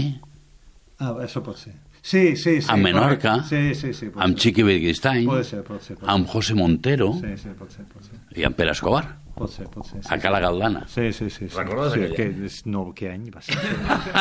Ah, 1.03 1.17
això 1.19 1.41
pot 1.43 1.57
ser. 1.59 1.73
Sí, 2.03 2.35
sí, 2.37 2.61
sí. 2.61 2.67
amb 2.69 2.83
Menorca. 2.83 3.37
Sí, 3.49 3.75
sí, 3.79 3.93
sí. 3.95 4.09
amb. 4.17 4.37
Chiqui 4.37 4.65
Begiristain, 4.67 5.25
Pot 5.29 5.45
ser, 5.47 5.63
pot 5.63 5.81
ser. 5.83 5.97
Pot 6.01 6.09
amb 6.11 6.27
José 6.27 6.55
Montero. 6.59 7.13
Sí, 7.21 7.37
sí, 7.39 7.49
pot 7.59 7.71
ser, 7.71 7.85
pot 7.87 8.03
ser. 8.03 8.19
i 8.35 8.43
amb 8.49 8.57
Pere 8.59 8.73
Escobar, 8.75 9.05
Pot 9.37 9.49
ser, 9.51 9.65
pot 9.73 9.87
ser. 9.87 10.03
Sí, 10.03 10.09
a 10.13 10.19
Cala 10.21 10.41
Galdana. 10.43 10.83
Sí, 10.89 11.13
sí, 11.13 11.31
sí. 11.31 11.49
sí. 11.49 11.57
Recordes 11.57 11.95
sí, 11.95 12.01
aquella? 12.01 12.17
que, 12.17 12.27
és- 12.51 12.67
no, 12.67 12.83
què 12.93 13.13
any 13.15 13.31
va 13.33 13.41
ser? 13.41 13.57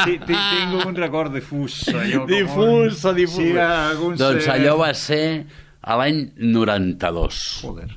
sí, 0.06 0.14
tinc, 0.26 0.38
tinc 0.54 0.86
un 0.86 0.96
record 0.96 1.34
difús. 1.36 1.82
Allò, 1.90 2.22
com 2.22 2.30
Difús, 2.32 3.04
un- 3.04 3.16
difús. 3.18 3.36
Sí, 3.36 3.50
alguns... 3.58 4.20
Doncs 4.22 4.48
allò 4.54 4.78
va 4.80 4.94
ser 4.94 5.26
a 5.82 5.98
l'any 6.00 6.22
92. 6.38 7.42
Joder, 7.66 7.90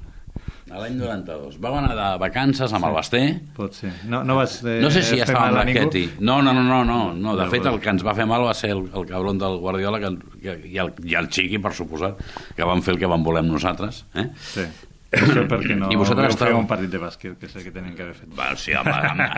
A 0.74 0.80
l'any 0.82 0.96
92. 0.98 1.58
Vau 1.62 1.76
anar 1.78 1.92
de 1.94 2.06
vacances 2.18 2.72
amb 2.74 2.88
el 2.88 2.94
Basté. 2.96 3.20
pot 3.54 3.76
ser. 3.78 3.92
No, 4.10 4.24
no 4.26 4.34
vas 4.40 4.56
eh, 4.66 4.80
No 4.82 4.90
sé 4.90 5.04
si 5.06 5.20
ja 5.20 5.22
estava 5.28 5.46
amb? 5.52 5.60
Raquetti. 5.60 6.02
No, 6.18 6.40
no, 6.42 6.50
no, 6.56 6.64
no, 6.66 6.80
no, 6.84 6.96
no. 7.14 7.34
De 7.38 7.46
fet, 7.52 7.64
el 7.70 7.78
que 7.80 7.92
ens 7.94 8.02
va 8.04 8.14
fer 8.18 8.26
mal 8.26 8.42
va 8.42 8.54
ser 8.58 8.72
el, 8.74 8.80
el 8.90 9.06
cabron 9.06 9.38
del 9.38 9.60
Guardiola 9.62 10.00
que, 10.02 10.10
que, 10.42 10.56
i, 10.72 10.78
el, 10.82 10.90
i 11.06 11.14
el 11.20 11.28
Chiqui, 11.30 11.60
per 11.62 11.70
suposat, 11.78 12.18
que 12.56 12.66
van 12.66 12.82
fer 12.82 12.96
el 12.96 12.98
que 13.04 13.06
van 13.06 13.22
voler 13.22 13.44
amb 13.44 13.54
nosaltres. 13.54 14.02
Eh? 14.18 14.26
Sí. 14.50 14.66
Això 15.14 15.44
perquè 15.46 15.76
no 15.78 15.92
I 15.94 15.94
vosaltres 15.94 16.32
estàveu- 16.34 16.58
un 16.58 16.66
partit 16.66 16.90
de 16.90 16.98
bàsquet, 16.98 17.36
que 17.38 17.46
sé 17.46 17.62
que 17.62 17.70
tenen 17.70 17.94
que 17.94 18.02
haver 18.02 18.16
fet. 18.18 18.32
Bueno, 18.34 18.56
sí, 18.58 18.72
home, 18.74 18.90
home. 18.90 19.28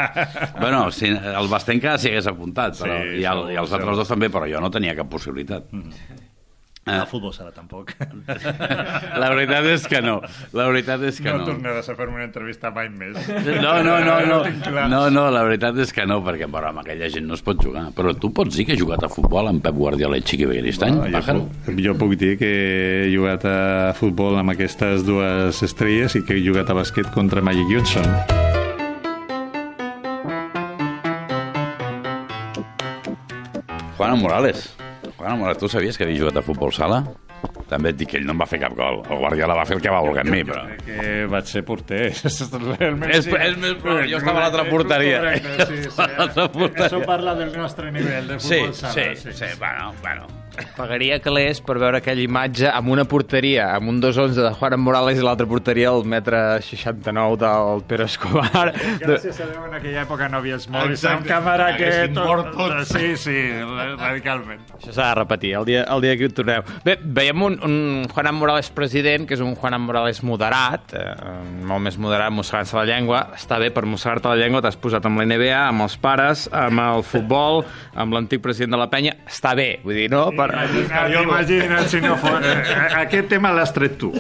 bueno, 0.58 0.86
si, 0.90 1.10
el 1.12 1.48
Basté 1.52 1.74
encara 1.76 1.98
s'hi 2.00 2.14
hagués 2.14 2.30
apuntat, 2.32 2.78
però, 2.80 2.96
Sí, 3.02 3.18
i, 3.20 3.26
el, 3.28 3.42
i 3.52 3.58
els 3.60 3.68
segur, 3.68 3.82
altres 3.82 4.00
dos 4.00 4.08
també, 4.14 4.30
però 4.32 4.48
jo 4.48 4.62
no 4.64 4.70
tenia 4.72 4.96
cap 4.96 5.10
possibilitat. 5.12 5.68
A 6.86 7.02
futbol 7.10 7.32
sala 7.34 7.50
tampoc. 7.50 7.90
La 9.20 9.30
veritat 9.32 9.66
és 9.72 9.86
que 9.90 9.98
no. 10.04 10.20
La 10.54 10.68
veritat 10.70 11.02
és 11.08 11.16
que 11.18 11.32
no, 11.32 11.40
no. 11.40 11.46
tornaràs 11.48 11.88
a 11.90 11.96
fer 11.98 12.06
una 12.06 12.22
entrevista 12.22 12.70
mai 12.70 12.86
més. 12.94 13.16
No, 13.58 13.72
no, 13.82 13.96
no, 14.06 14.20
no. 14.22 14.38
No, 14.86 15.00
no, 15.10 15.24
la 15.34 15.42
veritat 15.42 15.78
és 15.82 15.90
que 15.94 16.06
no, 16.06 16.20
perquè 16.22 16.46
bueno, 16.46 16.70
amb 16.70 16.84
aquella 16.84 17.10
gent 17.10 17.26
no 17.26 17.34
es 17.34 17.42
pot 17.42 17.58
jugar. 17.62 17.88
Però 17.96 18.14
tu 18.14 18.30
pots 18.36 18.54
dir 18.54 18.68
que 18.68 18.76
he 18.76 18.78
jugat 18.78 19.02
a 19.02 19.10
futbol 19.10 19.50
amb 19.50 19.64
Pep 19.64 19.74
Guardiola 19.74 20.20
i 20.20 20.22
Chiqui 20.22 20.46
Begiristain, 20.46 21.00
Ah, 21.02 21.10
jo, 21.10 21.34
puc, 21.66 21.82
jo 21.82 21.96
puc 21.98 22.14
dir 22.22 22.36
que 22.38 22.52
he 22.54 23.10
jugat 23.10 23.44
a 23.50 23.58
futbol 23.98 24.38
amb 24.38 24.54
aquestes 24.54 25.02
dues 25.06 25.58
estrelles 25.66 26.14
i 26.14 26.22
que 26.22 26.38
he 26.38 26.44
jugat 26.46 26.70
a 26.70 26.78
bàsquet 26.78 27.10
contra 27.14 27.42
Magic 27.42 27.66
Johnson. 27.66 28.06
Juana 33.96 34.14
Morales. 34.14 34.76
Juana 35.16 35.34
Morales, 35.36 35.58
tu 35.58 35.68
sabies 35.68 35.96
que 35.96 36.04
havia 36.04 36.18
jugat 36.20 36.36
a 36.36 36.42
futbol 36.44 36.72
sala? 36.76 37.00
També 37.70 37.90
et 37.92 37.96
dic 37.98 38.10
que 38.12 38.18
ell 38.20 38.26
no 38.26 38.34
em 38.34 38.40
va 38.40 38.46
fer 38.48 38.58
cap 38.62 38.74
gol. 38.76 39.00
El 39.10 39.18
Guardiola 39.20 39.54
va 39.58 39.64
fer 39.68 39.76
el 39.76 39.82
que 39.82 39.90
va 39.92 40.00
voler 40.04 40.22
amb 40.22 40.30
mi, 40.32 40.42
però... 40.46 40.62
Que 40.86 41.26
vaig 41.30 41.48
ser 41.50 41.62
porter. 41.66 42.12
Realment, 42.78 43.10
És- 43.12 43.26
és 43.26 43.56
més 43.60 43.74
probable, 43.80 44.06
jo 44.12 44.20
estava 44.20 44.38
a 44.40 44.44
l'altra 44.46 44.64
porteria. 44.70 45.18
Correcte, 45.24 45.66
sí, 45.66 45.82
sí. 45.88 45.92
A 46.04 46.08
l'altra 46.18 46.46
porteria. 46.52 46.86
Això 46.88 47.00
parla 47.08 47.34
del 47.38 47.52
nostre 47.56 47.90
nivell 47.92 48.28
de 48.34 48.38
Sí, 48.40 48.60
futbol 48.60 48.74
sala. 48.74 49.14
sí, 49.16 49.32
sí, 49.40 49.50
bueno, 49.58 49.92
bueno. 50.02 50.26
Pagaria 50.76 51.18
calés 51.24 51.60
per 51.64 51.78
veure 51.80 52.00
aquella 52.00 52.22
imatge 52.24 52.68
amb 52.70 52.90
una 52.92 53.06
porteria, 53.08 53.70
amb 53.76 53.90
un 53.92 54.00
2-11 54.02 54.42
de 54.44 54.52
Juan 54.58 54.76
Morales 54.80 55.20
i 55.20 55.24
l'altra 55.24 55.46
porteria 55.48 55.90
al 55.92 56.04
metre 56.08 56.40
69 56.64 57.38
del 57.42 57.82
Pere 57.88 58.06
Escobar. 58.10 58.72
Gràcies 59.02 59.40
a 59.40 59.48
Déu, 59.50 59.64
en 59.68 59.76
aquella 59.78 60.02
època 60.04 60.28
no 60.32 60.40
havies 60.40 60.68
mòbils 60.72 61.00
Exacte. 61.00 61.16
amb 61.16 61.30
càmera 61.30 61.68
que... 61.78 61.90
Mort 62.16 62.52
tots. 62.56 62.92
Sí, 62.92 63.12
sí, 63.20 63.36
radicalment. 64.00 64.64
Això 64.78 64.94
s'ha 64.94 65.10
de 65.10 65.18
repetir, 65.20 65.52
el 65.60 65.66
dia, 65.68 65.84
el 65.92 66.04
dia 66.04 66.16
que 66.18 66.28
hi 66.28 66.34
torneu. 66.36 66.64
Bé, 66.84 66.96
veiem 67.02 67.46
un, 67.46 67.58
un 67.66 67.76
Juan 68.12 68.32
Morales 68.36 68.70
president, 68.74 69.26
que 69.28 69.36
és 69.36 69.44
un 69.44 69.54
Juan 69.58 69.76
Morales 69.84 70.22
moderat, 70.26 70.96
eh, 70.96 71.14
molt 71.66 71.84
més 71.84 71.98
moderat, 72.00 72.32
mossegant-se 72.34 72.78
la 72.78 72.86
llengua. 72.88 73.22
Està 73.36 73.60
bé, 73.62 73.70
per 73.74 73.84
mossegar-te 73.88 74.32
la 74.32 74.38
llengua 74.40 74.62
t'has 74.64 74.78
posat 74.80 75.06
amb 75.08 75.20
la 75.20 75.28
NBA, 75.28 75.60
amb 75.68 75.86
els 75.86 75.96
pares, 76.00 76.46
amb 76.54 76.82
el 76.82 77.04
futbol, 77.06 77.62
amb 77.94 78.16
l'antic 78.16 78.42
president 78.44 78.76
de 78.76 78.82
la 78.82 78.88
penya. 78.92 79.16
Està 79.28 79.54
bé, 79.58 79.68
vull 79.84 79.98
dir, 79.98 80.08
no? 80.12 80.26
Per... 80.36 80.45
Imagina't, 80.52 81.12
jo 81.12 81.22
imagina't 81.26 81.88
si 81.90 82.00
no 82.04 82.16
fos... 82.20 82.38
eh, 82.44 83.02
Aquest 83.02 83.28
tema 83.32 83.52
l'has 83.56 83.72
tret 83.74 83.96
tu. 84.00 84.12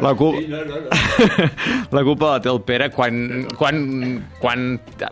La, 0.00 0.14
cul... 0.16 0.38
la 1.96 2.02
culpa 2.06 2.32
la 2.34 2.40
té 2.42 2.50
el 2.50 2.60
Pere 2.66 2.88
quan, 2.94 3.46
quan, 3.58 3.80
quan 4.40 4.66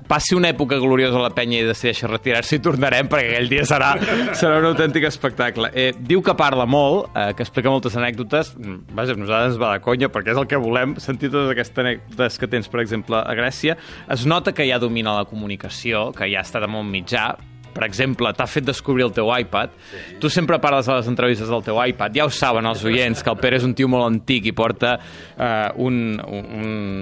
passi 0.09 0.37
una 0.39 0.51
època 0.53 0.79
gloriosa 0.81 1.19
a 1.21 1.25
la 1.27 1.33
penya 1.35 1.61
i 1.63 1.67
decideixi 1.69 2.09
retirar-se 2.09 2.59
i 2.59 2.63
tornarem 2.65 3.09
perquè 3.11 3.33
aquell 3.35 3.51
dia 3.51 3.67
serà, 3.69 3.93
serà 4.39 4.59
un 4.63 4.69
autèntic 4.71 5.07
espectacle. 5.09 5.71
Eh, 5.75 5.91
diu 5.99 6.23
que 6.25 6.35
parla 6.39 6.67
molt, 6.69 7.11
eh, 7.15 7.33
que 7.37 7.45
explica 7.47 7.73
moltes 7.73 7.97
anècdotes. 7.99 8.55
Mm, 8.59 8.79
Vaja, 8.99 9.15
a 9.17 9.21
nosaltres 9.21 9.55
ens 9.55 9.61
va 9.63 9.75
de 9.77 9.83
conya 9.85 10.11
perquè 10.13 10.33
és 10.35 10.41
el 10.41 10.49
que 10.51 10.61
volem, 10.61 10.97
sentir 11.03 11.31
totes 11.33 11.53
aquestes 11.55 11.85
anècdotes 11.85 12.39
que 12.41 12.51
tens, 12.51 12.69
per 12.71 12.83
exemple, 12.85 13.19
a 13.21 13.35
Grècia. 13.39 13.77
Es 14.11 14.25
nota 14.29 14.53
que 14.57 14.67
ja 14.69 14.79
domina 14.83 15.17
la 15.19 15.27
comunicació, 15.29 16.09
que 16.17 16.29
ja 16.31 16.43
està 16.45 16.61
de 16.63 16.69
molt 16.71 16.89
mitjà, 16.89 17.33
per 17.75 17.85
exemple, 17.87 18.33
t'ha 18.35 18.47
fet 18.51 18.67
descobrir 18.67 19.07
el 19.07 19.13
teu 19.17 19.31
iPad, 19.35 19.75
sí. 19.91 20.03
tu 20.23 20.31
sempre 20.33 20.59
parles 20.63 20.89
a 20.89 20.99
les 20.99 21.11
entrevistes 21.11 21.49
del 21.49 21.65
teu 21.67 21.79
iPad, 21.79 22.15
ja 22.17 22.27
ho 22.27 22.33
saben 22.33 22.67
els 22.67 22.85
oients, 22.89 23.23
que 23.23 23.33
el 23.33 23.39
Pere 23.41 23.61
és 23.61 23.67
un 23.67 23.75
tio 23.79 23.91
molt 23.91 24.09
antic 24.09 24.49
i 24.51 24.55
porta 24.57 24.97
eh, 24.99 25.69
un, 25.85 26.19
un, 26.19 26.49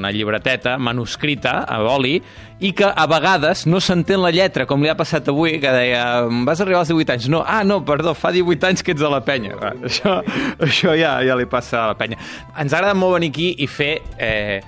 una 0.01 0.13
llibreteta 0.15 0.77
manuscrita 0.79 1.63
a 1.65 1.81
oli 1.95 2.17
i 2.61 2.73
que 2.77 2.89
a 2.89 3.05
vegades 3.11 3.67
no 3.69 3.81
s'entén 3.85 4.23
la 4.23 4.33
lletra, 4.33 4.65
com 4.69 4.83
li 4.83 4.89
ha 4.89 4.97
passat 4.97 5.29
avui, 5.29 5.59
que 5.61 5.73
deia, 5.73 6.05
vas 6.49 6.63
arribar 6.65 6.81
als 6.85 6.93
18 6.93 7.17
anys. 7.17 7.29
No, 7.33 7.43
ah, 7.45 7.61
no, 7.69 7.83
perdó, 7.85 8.15
fa 8.17 8.33
18 8.33 8.71
anys 8.71 8.85
que 8.85 8.95
ets 8.97 9.05
a 9.05 9.13
la 9.13 9.21
penya. 9.25 9.59
Això, 9.87 10.17
això 10.65 10.97
ja, 10.97 11.19
ja 11.27 11.37
li 11.37 11.47
passa 11.51 11.83
a 11.85 11.93
la 11.93 11.99
penya. 12.01 12.17
Ens 12.57 12.73
agrada 12.73 12.97
molt 12.97 13.19
venir 13.19 13.33
aquí 13.35 13.53
i 13.61 13.69
fer... 13.71 13.95
Eh, 14.17 14.61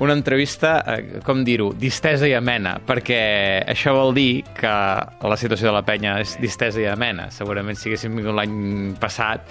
una 0.00 0.14
entrevista, 0.16 0.82
eh, 0.86 1.20
com 1.24 1.42
dir-ho, 1.44 1.70
distesa 1.76 2.26
i 2.28 2.32
amena, 2.34 2.78
perquè 2.86 3.20
això 3.68 3.92
vol 3.94 4.14
dir 4.16 4.42
que 4.56 4.66
la 4.66 5.36
situació 5.36 5.68
de 5.68 5.74
la 5.76 5.82
penya 5.84 6.14
és 6.22 6.36
distesa 6.40 6.80
i 6.80 6.86
amena. 6.88 7.28
Segurament 7.30 7.76
si 7.76 7.90
haguéssim 7.90 8.14
vingut 8.16 8.34
l'any 8.38 8.94
passat, 9.00 9.44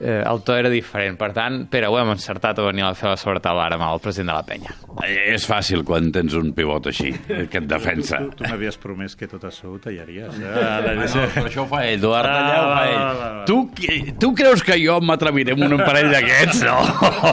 eh, 0.00 0.22
el 0.26 0.42
to 0.42 0.56
era 0.58 0.68
diferent. 0.72 1.16
Per 1.18 1.30
tant, 1.32 1.62
Pere, 1.70 1.86
ho 1.86 1.98
hem 2.00 2.10
encertat 2.16 2.58
a 2.58 2.66
venir 2.66 2.82
a 2.84 2.94
fer 2.98 3.08
la 3.12 3.16
sobretaula 3.16 3.66
ara 3.68 3.78
amb 3.78 3.86
el 3.92 4.00
president 4.02 4.32
de 4.32 4.38
la 4.40 4.42
penya. 4.42 4.74
És 5.06 5.46
fàcil 5.48 5.84
quan 5.86 6.10
tens 6.12 6.34
un 6.34 6.50
pivot 6.52 6.86
així, 6.90 7.12
que 7.48 7.58
et 7.62 7.66
defensa. 7.70 8.18
Tu, 8.18 8.42
tu 8.42 8.50
m'havies 8.50 8.76
promès 8.82 9.14
que 9.16 9.28
tot 9.30 9.46
això 9.48 9.70
ho 9.72 9.78
tallaries. 9.78 10.34
Eh? 10.34 10.52
Ah, 10.52 10.80
no, 10.82 11.06
però 11.32 11.46
això 11.46 11.62
ho 11.62 11.68
fa 11.70 11.84
ell, 11.86 11.98
Eduard, 12.02 12.26
Ah, 12.26 12.42
allà 12.42 12.58
ho 12.58 12.66
fa 12.66 12.74
va, 12.74 12.84
ell. 12.90 12.98
va, 12.98 13.30
va. 13.38 13.44
Tu, 13.46 13.56
qui- 13.76 14.12
tu 14.18 14.32
creus 14.34 14.62
que 14.66 14.76
jo 14.82 14.98
m'atreviré 15.00 15.52
amb 15.54 15.62
un 15.70 15.78
parell 15.86 16.10
d'aquests? 16.10 16.62
No, 16.72 16.76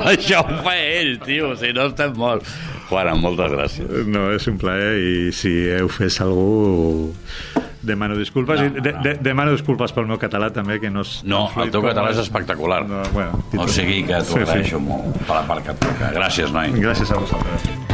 això 0.10 0.41
ho 0.45 0.62
fa 0.65 0.73
ell, 0.77 1.17
tio, 1.25 1.55
si 1.58 1.73
no 1.73 1.88
estem 1.89 2.13
molt... 2.19 2.43
Juana, 2.89 3.13
moltes 3.15 3.52
gràcies. 3.54 4.08
No, 4.10 4.32
és 4.34 4.48
un 4.50 4.58
plaer 4.58 4.95
i 4.98 5.32
si 5.36 5.52
heu 5.78 5.88
fet 5.93 6.19
algú 6.26 7.13
demano 7.82 8.17
disculpes 8.17 8.60
No, 8.60 8.65
i 8.65 8.82
de, 8.82 8.91
no. 8.91 9.02
de, 9.06 9.13
demano 9.24 9.54
disculpes 9.56 9.93
pel 9.95 10.06
meu 10.10 10.17
català 10.19 10.50
també 10.52 10.80
que 10.82 10.89
no 10.91 11.02
és 11.06 11.22
No, 11.24 11.45
el 11.63 11.72
teu 11.72 11.82
català 11.86 12.10
és 12.12 12.17
espectacular. 12.26 12.82
no, 12.89 13.04
bueno, 13.13 13.43
O 13.58 13.67
sigui 13.67 14.04
que 14.04 14.19
t'ho 14.26 14.41
Sí, 14.45 14.63
sí. 14.69 14.76
molt 14.76 15.15
per 15.26 15.36
la 15.38 15.45
part 15.48 15.63
que 15.63 15.72
et 15.72 15.80
toca. 15.80 16.12
Gràcies, 16.17 16.52
noi. 16.52 16.74
gràcies 16.76 17.12
a 17.12 17.22
vosaltres 17.22 17.88